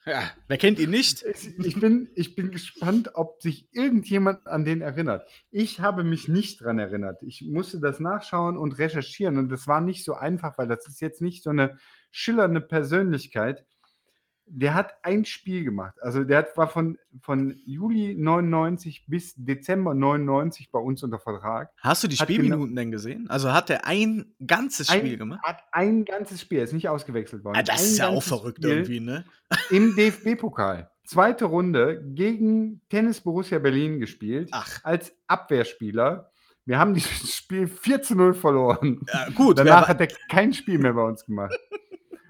[0.06, 1.24] Ja, wer kennt ihn nicht?
[1.24, 5.26] Ich bin, ich bin gespannt, ob sich irgendjemand an den erinnert.
[5.50, 7.24] Ich habe mich nicht daran erinnert.
[7.24, 11.00] Ich musste das nachschauen und recherchieren und das war nicht so einfach, weil das ist
[11.00, 11.78] jetzt nicht so eine
[12.12, 13.66] schillernde Persönlichkeit
[14.56, 15.96] der hat ein Spiel gemacht.
[16.02, 21.72] Also der hat, war von, von Juli 99 bis Dezember 99 bei uns unter Vertrag.
[21.80, 23.30] Hast du die Spielminuten genau, denn gesehen?
[23.30, 25.42] Also hat er ein ganzes Spiel ein, gemacht?
[25.44, 27.58] Hat ein ganzes Spiel, ist nicht ausgewechselt worden.
[27.58, 29.26] Ah, das ein ist ja auch verrückt Spiel irgendwie, ne?
[29.72, 30.90] Im DFB-Pokal.
[31.04, 34.50] Zweite Runde gegen Tennis Borussia Berlin gespielt.
[34.52, 34.80] Ach.
[34.84, 36.30] Als Abwehrspieler.
[36.66, 39.02] Wir haben dieses Spiel 4 zu 0 verloren.
[39.12, 39.58] Ja, gut.
[39.58, 41.54] Danach hat er kein Spiel mehr bei uns gemacht.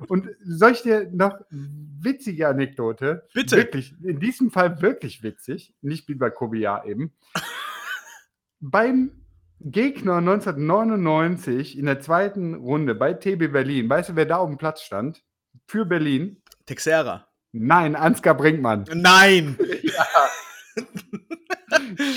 [0.08, 3.28] Und soll ich dir noch witzige Anekdote?
[3.34, 3.58] Bitte.
[3.58, 5.74] Wirklich, in diesem Fall wirklich witzig.
[5.82, 7.14] Nicht wie bei Kobiar eben.
[8.60, 9.12] Beim
[9.60, 14.58] Gegner 1999 in der zweiten Runde bei TB Berlin, weißt du, wer da auf dem
[14.58, 15.24] Platz stand?
[15.68, 16.42] Für Berlin?
[16.66, 17.28] Texera.
[17.54, 18.86] Nein, Ansgar Brinkmann.
[18.94, 19.58] Nein!
[19.84, 20.06] ja.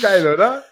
[0.01, 0.63] Geil, oder?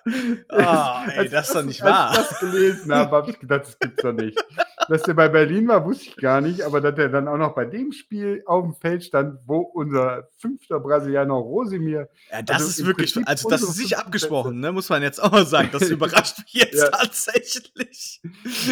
[0.50, 2.10] Oh, ey, das ist doch nicht wahr.
[2.10, 4.44] Als ich das gelesen habe, habe ich gedacht, das gibt's doch nicht.
[4.90, 7.56] Dass der bei Berlin war, wusste ich gar nicht, aber dass er dann auch noch
[7.56, 12.10] bei dem Spiel auf dem Feld stand, wo unser fünfter Brasilianer Rosimir.
[12.32, 14.72] Ja, das also ist wirklich, Prinzip also das ist nicht abgesprochen, ne?
[14.72, 15.70] muss man jetzt auch mal sagen.
[15.72, 16.90] Das überrascht mich jetzt ja.
[16.90, 18.22] tatsächlich.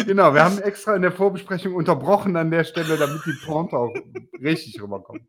[0.06, 3.94] Genau, wir haben extra in der Vorbesprechung unterbrochen an der Stelle, damit die Pointe auch
[4.42, 5.22] richtig rüberkommt.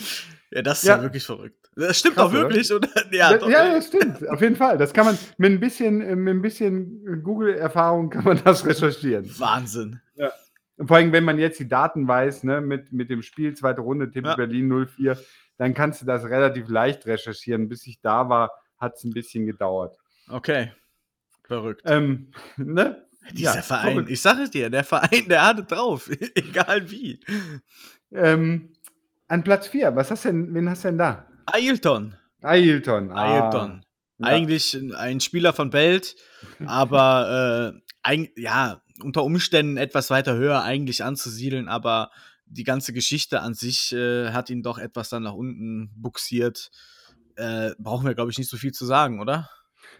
[0.50, 1.70] Ja, das ist ja, ja wirklich verrückt.
[1.76, 2.88] Das stimmt Krass, auch wirklich, oder?
[2.88, 3.04] oder?
[3.12, 4.26] Ja, ja, ja, das stimmt.
[4.28, 4.78] Auf jeden Fall.
[4.78, 9.30] Das kann man mit ein bisschen, mit ein bisschen Google-Erfahrung kann man das recherchieren.
[9.38, 10.00] Wahnsinn.
[10.14, 10.32] Ja.
[10.78, 13.82] Und vor allem, wenn man jetzt die Daten weiß, ne, mit, mit dem Spiel, zweite
[13.82, 14.36] Runde, Tipp ja.
[14.36, 15.18] Berlin 04,
[15.58, 17.68] dann kannst du das relativ leicht recherchieren.
[17.68, 19.98] Bis ich da war, hat es ein bisschen gedauert.
[20.28, 20.72] Okay.
[21.42, 21.82] Verrückt.
[21.84, 23.04] Ähm, ne?
[23.32, 24.10] Dieser ja, Verein, verrückt.
[24.10, 27.20] ich sage es dir, der Verein, der hat drauf, egal wie.
[28.12, 28.72] Ähm,
[29.28, 31.26] an Platz 4, was hast denn, wen hast du denn da?
[31.46, 32.16] Ailton.
[32.42, 33.12] Ailton.
[33.12, 33.46] Ah.
[33.46, 33.84] Ailton.
[34.18, 34.26] Ja.
[34.26, 36.16] Eigentlich ein Spieler von Welt,
[36.66, 42.10] aber äh, ein, ja, unter Umständen etwas weiter höher eigentlich anzusiedeln, aber
[42.46, 46.70] die ganze Geschichte an sich äh, hat ihn doch etwas dann nach unten buxiert.
[47.36, 49.48] Äh, brauchen wir, glaube ich, nicht so viel zu sagen, oder?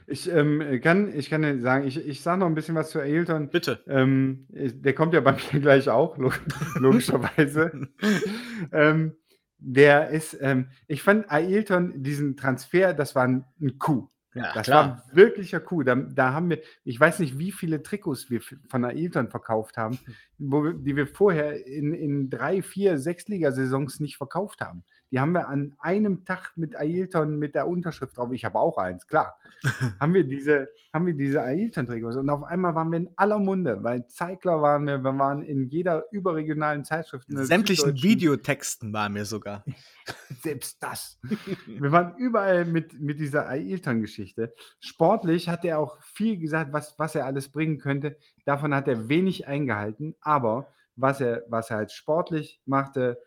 [0.06, 3.50] Ich, ähm, kann, ich kann sagen, ich, ich sage noch ein bisschen was zu Ailton.
[3.50, 3.82] Bitte.
[3.86, 6.16] Ähm, der kommt ja bei mir gleich auch,
[6.76, 7.88] logischerweise.
[8.72, 9.16] ähm,
[9.58, 14.08] der ist, ähm, ich fand Ailton, diesen Transfer, das war ein, ein Coup.
[14.34, 14.88] Ja, das klar.
[14.88, 15.84] war wirklich ja cool.
[15.84, 19.98] Da, da, haben wir, ich weiß nicht, wie viele Trikots wir von Ailton verkauft haben,
[20.38, 24.84] wo, die wir vorher in, in drei, vier, sechs Ligasaisons nicht verkauft haben.
[25.10, 28.30] Die haben wir an einem Tag mit Ailton mit der Unterschrift drauf.
[28.32, 29.38] Ich habe auch eins, klar.
[30.00, 32.16] haben wir diese, haben wir diese Ailton-Trikots.
[32.16, 35.68] Und auf einmal waren wir in aller Munde, weil Zeigler waren wir, wir waren in
[35.68, 37.28] jeder überregionalen Zeitschrift.
[37.28, 39.64] In sämtlichen Videotexten waren wir sogar.
[40.42, 41.18] Selbst das.
[41.66, 44.52] wir waren überall mit, mit dieser Ailton-Geschichte.
[44.80, 48.16] Sportlich hat er auch viel gesagt, was, was er alles bringen könnte.
[48.44, 53.18] Davon hat er wenig eingehalten, aber was er, was er halt sportlich machte,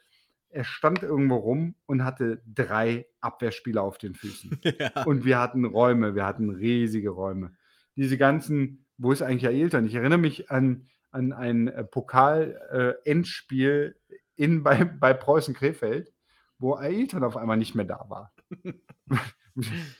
[0.51, 4.59] er stand irgendwo rum und hatte drei Abwehrspieler auf den Füßen.
[4.79, 5.03] Ja.
[5.05, 7.51] Und wir hatten Räume, wir hatten riesige Räume.
[7.95, 9.85] Diese ganzen, wo ist eigentlich Ailton?
[9.85, 13.95] Ich erinnere mich an, an ein äh, Pokal-Endspiel
[14.37, 16.13] äh, bei, bei Preußen Krefeld,
[16.57, 18.33] wo Ailton auf einmal nicht mehr da war.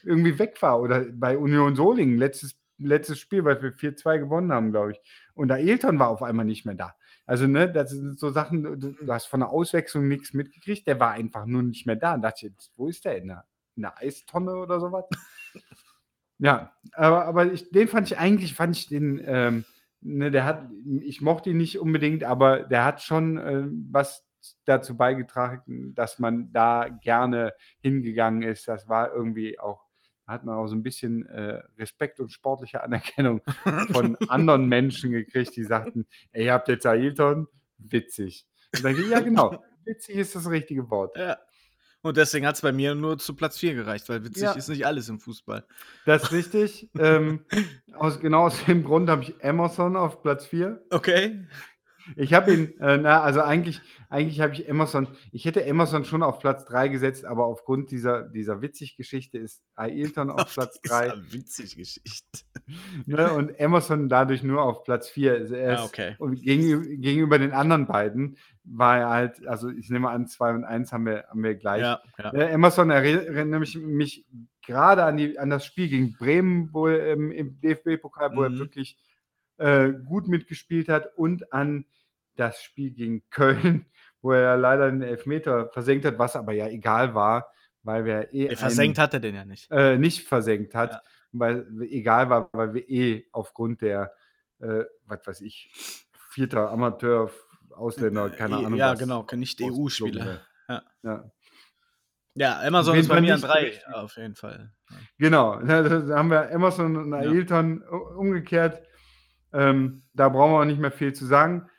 [0.03, 0.81] Irgendwie weg war.
[0.81, 5.01] Oder bei Union Solingen, letztes, letztes Spiel, weil wir 4-2 gewonnen haben, glaube ich.
[5.33, 6.95] Und Ailton war auf einmal nicht mehr da.
[7.31, 10.99] Also, ne, das sind so Sachen, du, du hast von der Auswechslung nichts mitgekriegt, der
[10.99, 12.15] war einfach nur nicht mehr da.
[12.15, 13.19] Und dachte ich, wo ist der?
[13.19, 13.45] In der,
[13.77, 15.05] in der Eistonne oder sowas?
[16.39, 19.63] ja, aber, aber ich, den fand ich eigentlich, fand ich den, ähm,
[20.01, 20.69] ne, der hat,
[20.99, 24.25] ich mochte ihn nicht unbedingt, aber der hat schon äh, was
[24.65, 28.67] dazu beigetragen, dass man da gerne hingegangen ist.
[28.67, 29.85] Das war irgendwie auch
[30.31, 33.41] hat man auch so ein bisschen äh, Respekt und sportliche Anerkennung
[33.91, 38.45] von anderen Menschen gekriegt, die sagten, ey, ihr habt jetzt Ailton, witzig.
[38.75, 41.17] Und dann, ja, genau, witzig ist das richtige Wort.
[41.17, 41.37] Ja.
[42.03, 44.53] Und deswegen hat es bei mir nur zu Platz 4 gereicht, weil witzig ja.
[44.53, 45.63] ist nicht alles im Fußball.
[46.05, 46.89] Das ist richtig.
[46.97, 47.45] ähm,
[47.93, 50.83] aus, genau aus dem Grund habe ich Emerson auf Platz 4.
[50.89, 51.45] Okay.
[52.15, 56.23] Ich habe ihn, äh, na, also eigentlich, eigentlich habe ich Emerson, ich hätte Emerson schon
[56.23, 61.13] auf Platz 3 gesetzt, aber aufgrund dieser, dieser Witzig-Geschichte ist Ailton auf, auf Platz 3.
[61.29, 62.39] Witzig-Geschichte.
[63.05, 65.33] Ne, und Emerson dadurch nur auf Platz 4.
[65.33, 66.15] Also er ah, okay.
[66.19, 70.63] Und gegenüber, gegenüber den anderen beiden war er halt, also ich nehme an, 2 und
[70.63, 71.81] 1 haben wir, haben wir gleich.
[71.81, 72.31] Ja, ja.
[72.31, 74.25] Äh, Emerson erinnert mich, mich
[74.65, 78.53] gerade an, die, an das Spiel gegen Bremen, wo ähm, im DFB-Pokal, wo mhm.
[78.53, 78.97] er wirklich
[79.57, 81.85] äh, gut mitgespielt hat und an
[82.41, 83.85] das Spiel gegen Köln,
[84.21, 87.51] wo er leider den Elfmeter versenkt hat, was aber ja egal war,
[87.83, 88.55] weil wir eh.
[88.55, 89.71] Versenkt hat er den ja nicht.
[89.71, 91.01] Äh, nicht versenkt hat, ja.
[91.31, 94.13] weil egal war, weil wir eh aufgrund der,
[94.59, 95.71] äh, was weiß ich,
[96.29, 97.31] vierter Amateur,
[97.71, 98.75] Ausländer, äh, keine Ahnung.
[98.75, 100.41] Ja, was, genau, nicht EU-Spieler.
[100.67, 100.83] Ja.
[101.03, 101.31] ja.
[102.33, 104.71] Ja, Amazon ist bei mir an drei, auf jeden Fall.
[105.17, 107.97] Genau, da haben wir Emerson und Ailton ja.
[107.97, 108.81] umgekehrt.
[109.53, 111.69] Ähm, da brauchen wir auch nicht mehr viel zu sagen.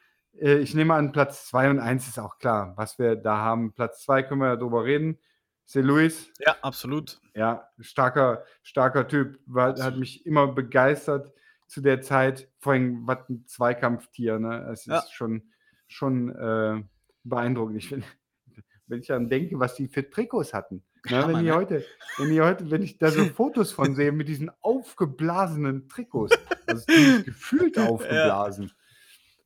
[0.43, 3.73] Äh, ich nehme an, Platz 2 und 1 ist auch klar, was wir da haben.
[3.73, 5.19] Platz 2 können wir darüber reden.
[5.65, 5.81] C.
[5.81, 6.31] Louis.
[6.41, 7.21] Ja, absolut.
[7.35, 9.39] Ja, starker, starker Typ.
[9.47, 11.33] War, hat mich immer begeistert
[11.67, 12.51] zu der Zeit.
[12.59, 14.39] Vor allem, was ein Zweikampftier.
[14.39, 14.69] Ne?
[14.71, 14.99] Es ja.
[14.99, 15.45] ist schon,
[15.87, 16.83] schon äh,
[17.23, 17.79] beeindruckend.
[17.79, 18.05] Ich find,
[18.87, 20.83] wenn ich dann denke, was die für Trikots hatten.
[21.09, 21.25] Ne?
[21.27, 21.85] Wenn, ich heute,
[22.19, 26.37] wenn, ich heute, wenn ich da so Fotos von sehe mit diesen aufgeblasenen Trikots,
[26.67, 26.85] also
[27.25, 28.73] gefühlt aufgeblasen.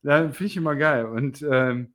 [0.06, 0.22] Ja.
[0.22, 1.06] Ja, finde ich immer geil.
[1.06, 1.94] Und ähm,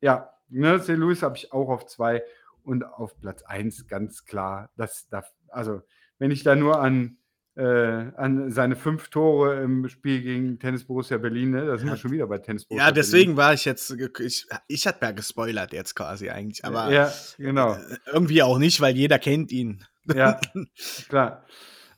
[0.00, 0.94] ja, ne, C.
[0.94, 2.22] Louis habe ich auch auf zwei
[2.62, 4.70] und auf Platz eins ganz klar.
[4.76, 5.82] Das, das, also,
[6.18, 7.16] wenn ich da nur an,
[7.56, 11.96] äh, an seine fünf Tore im Spiel gegen Tennis Borussia Berlin, ne, da sind wir
[11.96, 13.36] schon wieder bei Tennis Borussia Ja, deswegen Berlin.
[13.38, 13.90] war ich jetzt,
[14.20, 17.72] ich, ich hatte ja gespoilert jetzt quasi eigentlich, aber ja, genau.
[17.74, 19.84] Äh, irgendwie auch nicht, weil jeder kennt ihn.
[20.14, 20.40] Ja,
[21.08, 21.44] klar.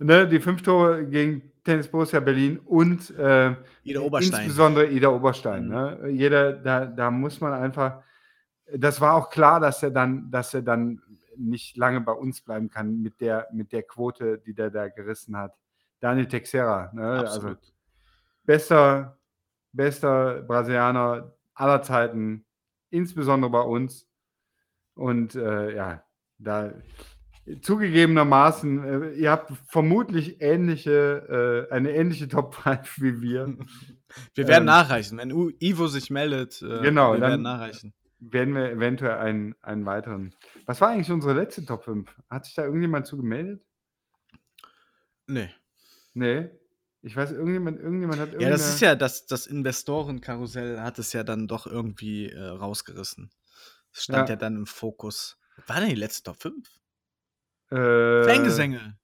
[0.03, 5.66] Ne, die fünf Tore gegen Tennis Borussia Berlin und äh, insbesondere Ida Oberstein.
[5.66, 5.70] Mhm.
[5.70, 6.09] Ne?
[6.09, 8.03] Jeder, da, da muss man einfach,
[8.74, 11.03] das war auch klar, dass er dann, dass er dann
[11.36, 15.36] nicht lange bei uns bleiben kann mit der, mit der Quote, die der da gerissen
[15.36, 15.55] hat.
[16.01, 17.20] Daniel Texera, ne?
[17.28, 17.57] also
[18.44, 19.18] bester,
[19.72, 22.46] bester Brasilianer aller Zeiten,
[22.88, 24.09] insbesondere bei uns.
[24.94, 26.03] Und äh, ja,
[26.38, 26.72] da
[27.61, 33.57] zugegebenermaßen, äh, ihr habt vermutlich ähnliche, äh, eine ähnliche Top 5 wie wir.
[34.34, 35.18] Wir werden ähm, nachreichen.
[35.18, 37.94] Wenn U Ivo sich meldet, äh, genau, wir werden nachreichen.
[38.18, 40.34] Werden wir eventuell einen, einen weiteren.
[40.66, 42.12] Was war eigentlich unsere letzte Top 5?
[42.28, 43.62] Hat sich da irgendjemand zu gemeldet?
[45.28, 45.48] Nee.
[46.12, 46.51] Nee.
[47.03, 51.22] Ich weiß, irgendjemand, irgendjemand hat Ja, das ist ja, das, das Investorenkarussell hat es ja
[51.22, 53.30] dann doch irgendwie äh, rausgerissen.
[53.92, 54.34] Das stand ja.
[54.34, 55.38] ja dann im Fokus.
[55.66, 56.68] War denn die letzte Top 5?
[57.71, 58.99] Äh, Fangesänge.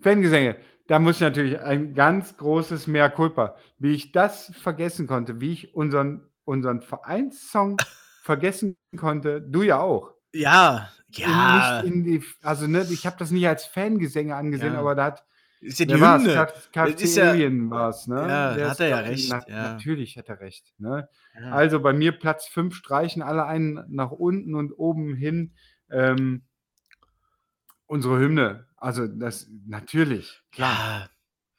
[0.00, 0.56] Fangesänge.
[0.86, 3.56] Da muss ich natürlich ein ganz großes Mehr Culpa.
[3.78, 7.76] Wie ich das vergessen konnte, wie ich unseren, unseren Vereinssong
[8.22, 10.12] vergessen konnte, du ja auch.
[10.32, 11.82] Ja, ja.
[11.82, 14.78] Die, also, ne, ich habe das nicht als Fangesänge angesehen, ja.
[14.78, 15.24] aber da hat.
[15.60, 16.48] Ist ja die Hymne.
[16.70, 18.16] Kafterien war es, ne?
[18.16, 19.30] Ja, Der hat er ja recht.
[19.30, 19.72] Na, ja.
[19.72, 20.74] Natürlich hat er recht.
[20.78, 21.08] Ne?
[21.34, 21.50] Ja.
[21.50, 25.54] Also bei mir Platz 5 streichen alle einen nach unten und oben hin.
[25.90, 26.42] Ähm,
[27.86, 28.66] unsere Hymne.
[28.76, 30.72] Also das natürlich, klar.
[30.72, 31.10] Ja,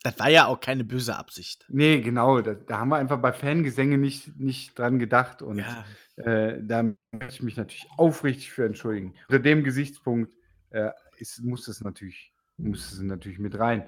[0.04, 1.66] das war ja auch keine böse Absicht.
[1.70, 2.42] Nee, genau.
[2.42, 5.42] Da, da haben wir einfach bei Fangesänge nicht, nicht dran gedacht.
[5.42, 5.86] Und Ja.
[6.18, 9.16] äh, da möchte ich mich natürlich aufrichtig für entschuldigen.
[9.28, 10.32] Unter dem Gesichtspunkt
[10.70, 13.88] äh, ist, muss es natürlich, muss es natürlich mit rein.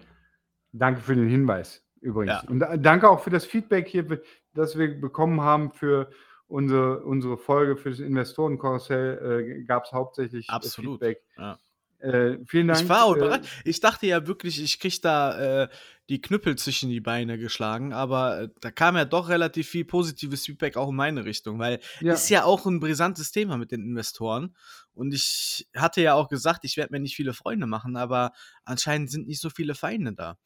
[0.72, 2.42] Danke für den Hinweis übrigens.
[2.44, 2.50] Ja.
[2.50, 4.22] Und da- danke auch für das Feedback hier,
[4.54, 6.10] das wir bekommen haben für
[6.48, 9.60] unsere, unsere Folge für das Investorenkarussell.
[9.60, 11.00] Äh, Gab es hauptsächlich äh, Absolut.
[11.00, 11.24] Feedback.
[11.38, 11.60] Ja.
[12.00, 12.82] Äh, vielen Dank.
[12.82, 13.45] Ich war auch äh, überrascht.
[13.66, 15.68] Ich dachte ja wirklich, ich krieg da äh,
[16.08, 20.45] die Knüppel zwischen die Beine geschlagen, aber äh, da kam ja doch relativ viel positives
[20.45, 22.14] Feedback auch in meine Richtung, weil ja.
[22.14, 24.56] ist ja auch ein brisantes Thema mit den Investoren.
[24.93, 28.32] Und ich hatte ja auch gesagt, ich werde mir nicht viele Freunde machen, aber
[28.64, 30.38] anscheinend sind nicht so viele Feinde da.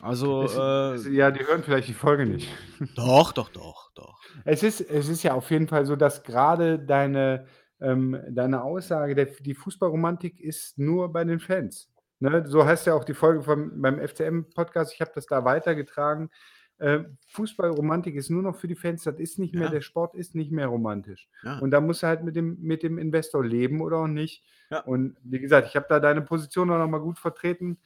[0.00, 2.48] Also, Es, äh, es, ja, die hören vielleicht die Folge nicht.
[2.94, 4.18] doch, doch, doch, doch.
[4.44, 7.46] Es ist, es ist ja auf jeden Fall so, dass gerade deine,
[7.80, 11.90] ähm, deine Aussage, der, die Fußballromantik ist nur bei den Fans.
[12.18, 12.44] Ne?
[12.46, 14.92] So heißt ja auch die Folge vom, beim FCM-Podcast.
[14.94, 16.30] Ich habe das da weitergetragen.
[16.78, 19.04] Äh, Fußballromantik ist nur noch für die Fans.
[19.04, 19.70] Das ist nicht mehr, Ja.
[19.70, 21.28] der Sport ist nicht mehr romantisch.
[21.42, 21.58] Ja.
[21.58, 24.44] Und da musst du halt mit dem, mit dem Investor leben oder auch nicht.
[24.70, 24.80] Ja.
[24.80, 27.78] Und wie gesagt, ich habe da deine Position auch nochmal gut vertreten.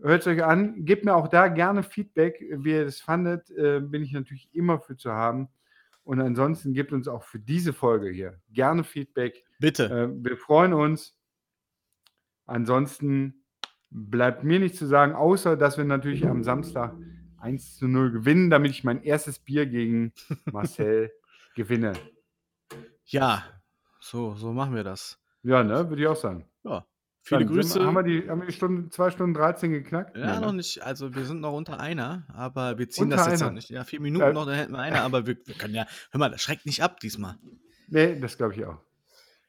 [0.00, 0.84] Hört es euch an.
[0.84, 3.50] Gebt mir auch da gerne Feedback, wie ihr das fandet.
[3.50, 5.48] Äh, bin ich natürlich immer für zu haben.
[6.08, 9.44] Und ansonsten gebt uns auch für diese Folge hier gerne Feedback.
[9.58, 9.84] Bitte.
[9.84, 11.14] Äh, wir freuen uns.
[12.46, 13.44] Ansonsten
[13.90, 16.96] bleibt mir nichts zu sagen, außer dass wir natürlich am Samstag
[17.36, 20.14] 1 zu 0 gewinnen, damit ich mein erstes Bier gegen
[20.50, 21.12] Marcel
[21.54, 21.92] gewinne.
[23.04, 23.44] Ja,
[24.00, 25.20] so, so machen wir das.
[25.42, 26.48] Ja, ne, würde ich auch sagen.
[26.64, 26.86] Ja.
[27.28, 27.78] Viele Dann Grüße.
[27.80, 30.16] Wir, haben wir die, haben wir die Stunde, 2 Stunden 13 geknackt?
[30.16, 30.56] Ja, Nee, noch ne?
[30.58, 30.82] nicht.
[30.82, 33.50] Also wir sind noch unter einer, aber wir ziehen Unter das jetzt einer?
[33.50, 33.68] noch nicht.
[33.68, 34.32] Ja, vier Minuten Ja.
[34.32, 36.82] noch, dann hätten wir einer, aber wir, wir können ja, hör mal, das schreckt nicht
[36.82, 37.36] ab diesmal.
[37.88, 38.78] Nee, das glaube ich auch.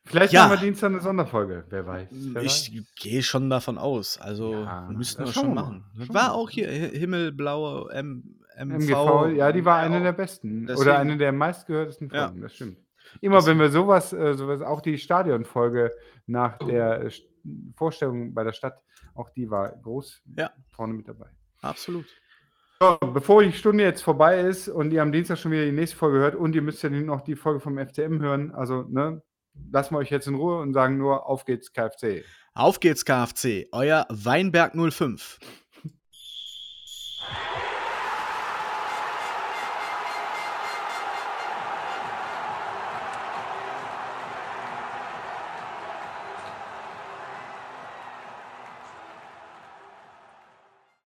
[0.06, 0.48] Vielleicht Ja.
[0.48, 2.08] machen wir Dienstag eine Sonderfolge, wer weiß.
[2.12, 2.42] Wer.
[2.44, 4.18] Ich gehe schon davon aus.
[4.20, 5.86] Also Ja, müssten das wir schon machen.
[5.98, 8.74] Schauen War auch hier Hi- Himmelblaue M MV.
[8.90, 10.02] MGV, ja, die war eine auch.
[10.04, 10.66] der besten.
[10.68, 12.28] Deswegen- Oder eine der meistgehörtesten Ja.
[12.28, 12.78] Folgen, das stimmt.
[13.22, 15.92] Immer wenn wir sowas, äh, sowas, auch die Stadionfolge
[16.28, 17.12] nach der äh,
[17.76, 18.82] Vorstellung bei der Stadt,
[19.16, 20.52] auch die war groß Ja.
[20.72, 21.28] vorne mit dabei.
[21.62, 22.06] Absolut.
[22.82, 25.98] So, bevor die Stunde jetzt vorbei ist und ihr am Dienstag schon wieder die nächste
[25.98, 29.22] Folge hört und ihr müsst ja noch die Folge vom FCM hören, also ne,
[29.72, 32.24] lassen wir euch jetzt in Ruhe und sagen nur, auf geht's KFC.
[32.54, 33.68] Auf geht's, KFC.
[33.74, 35.40] Euer Weinberg 05.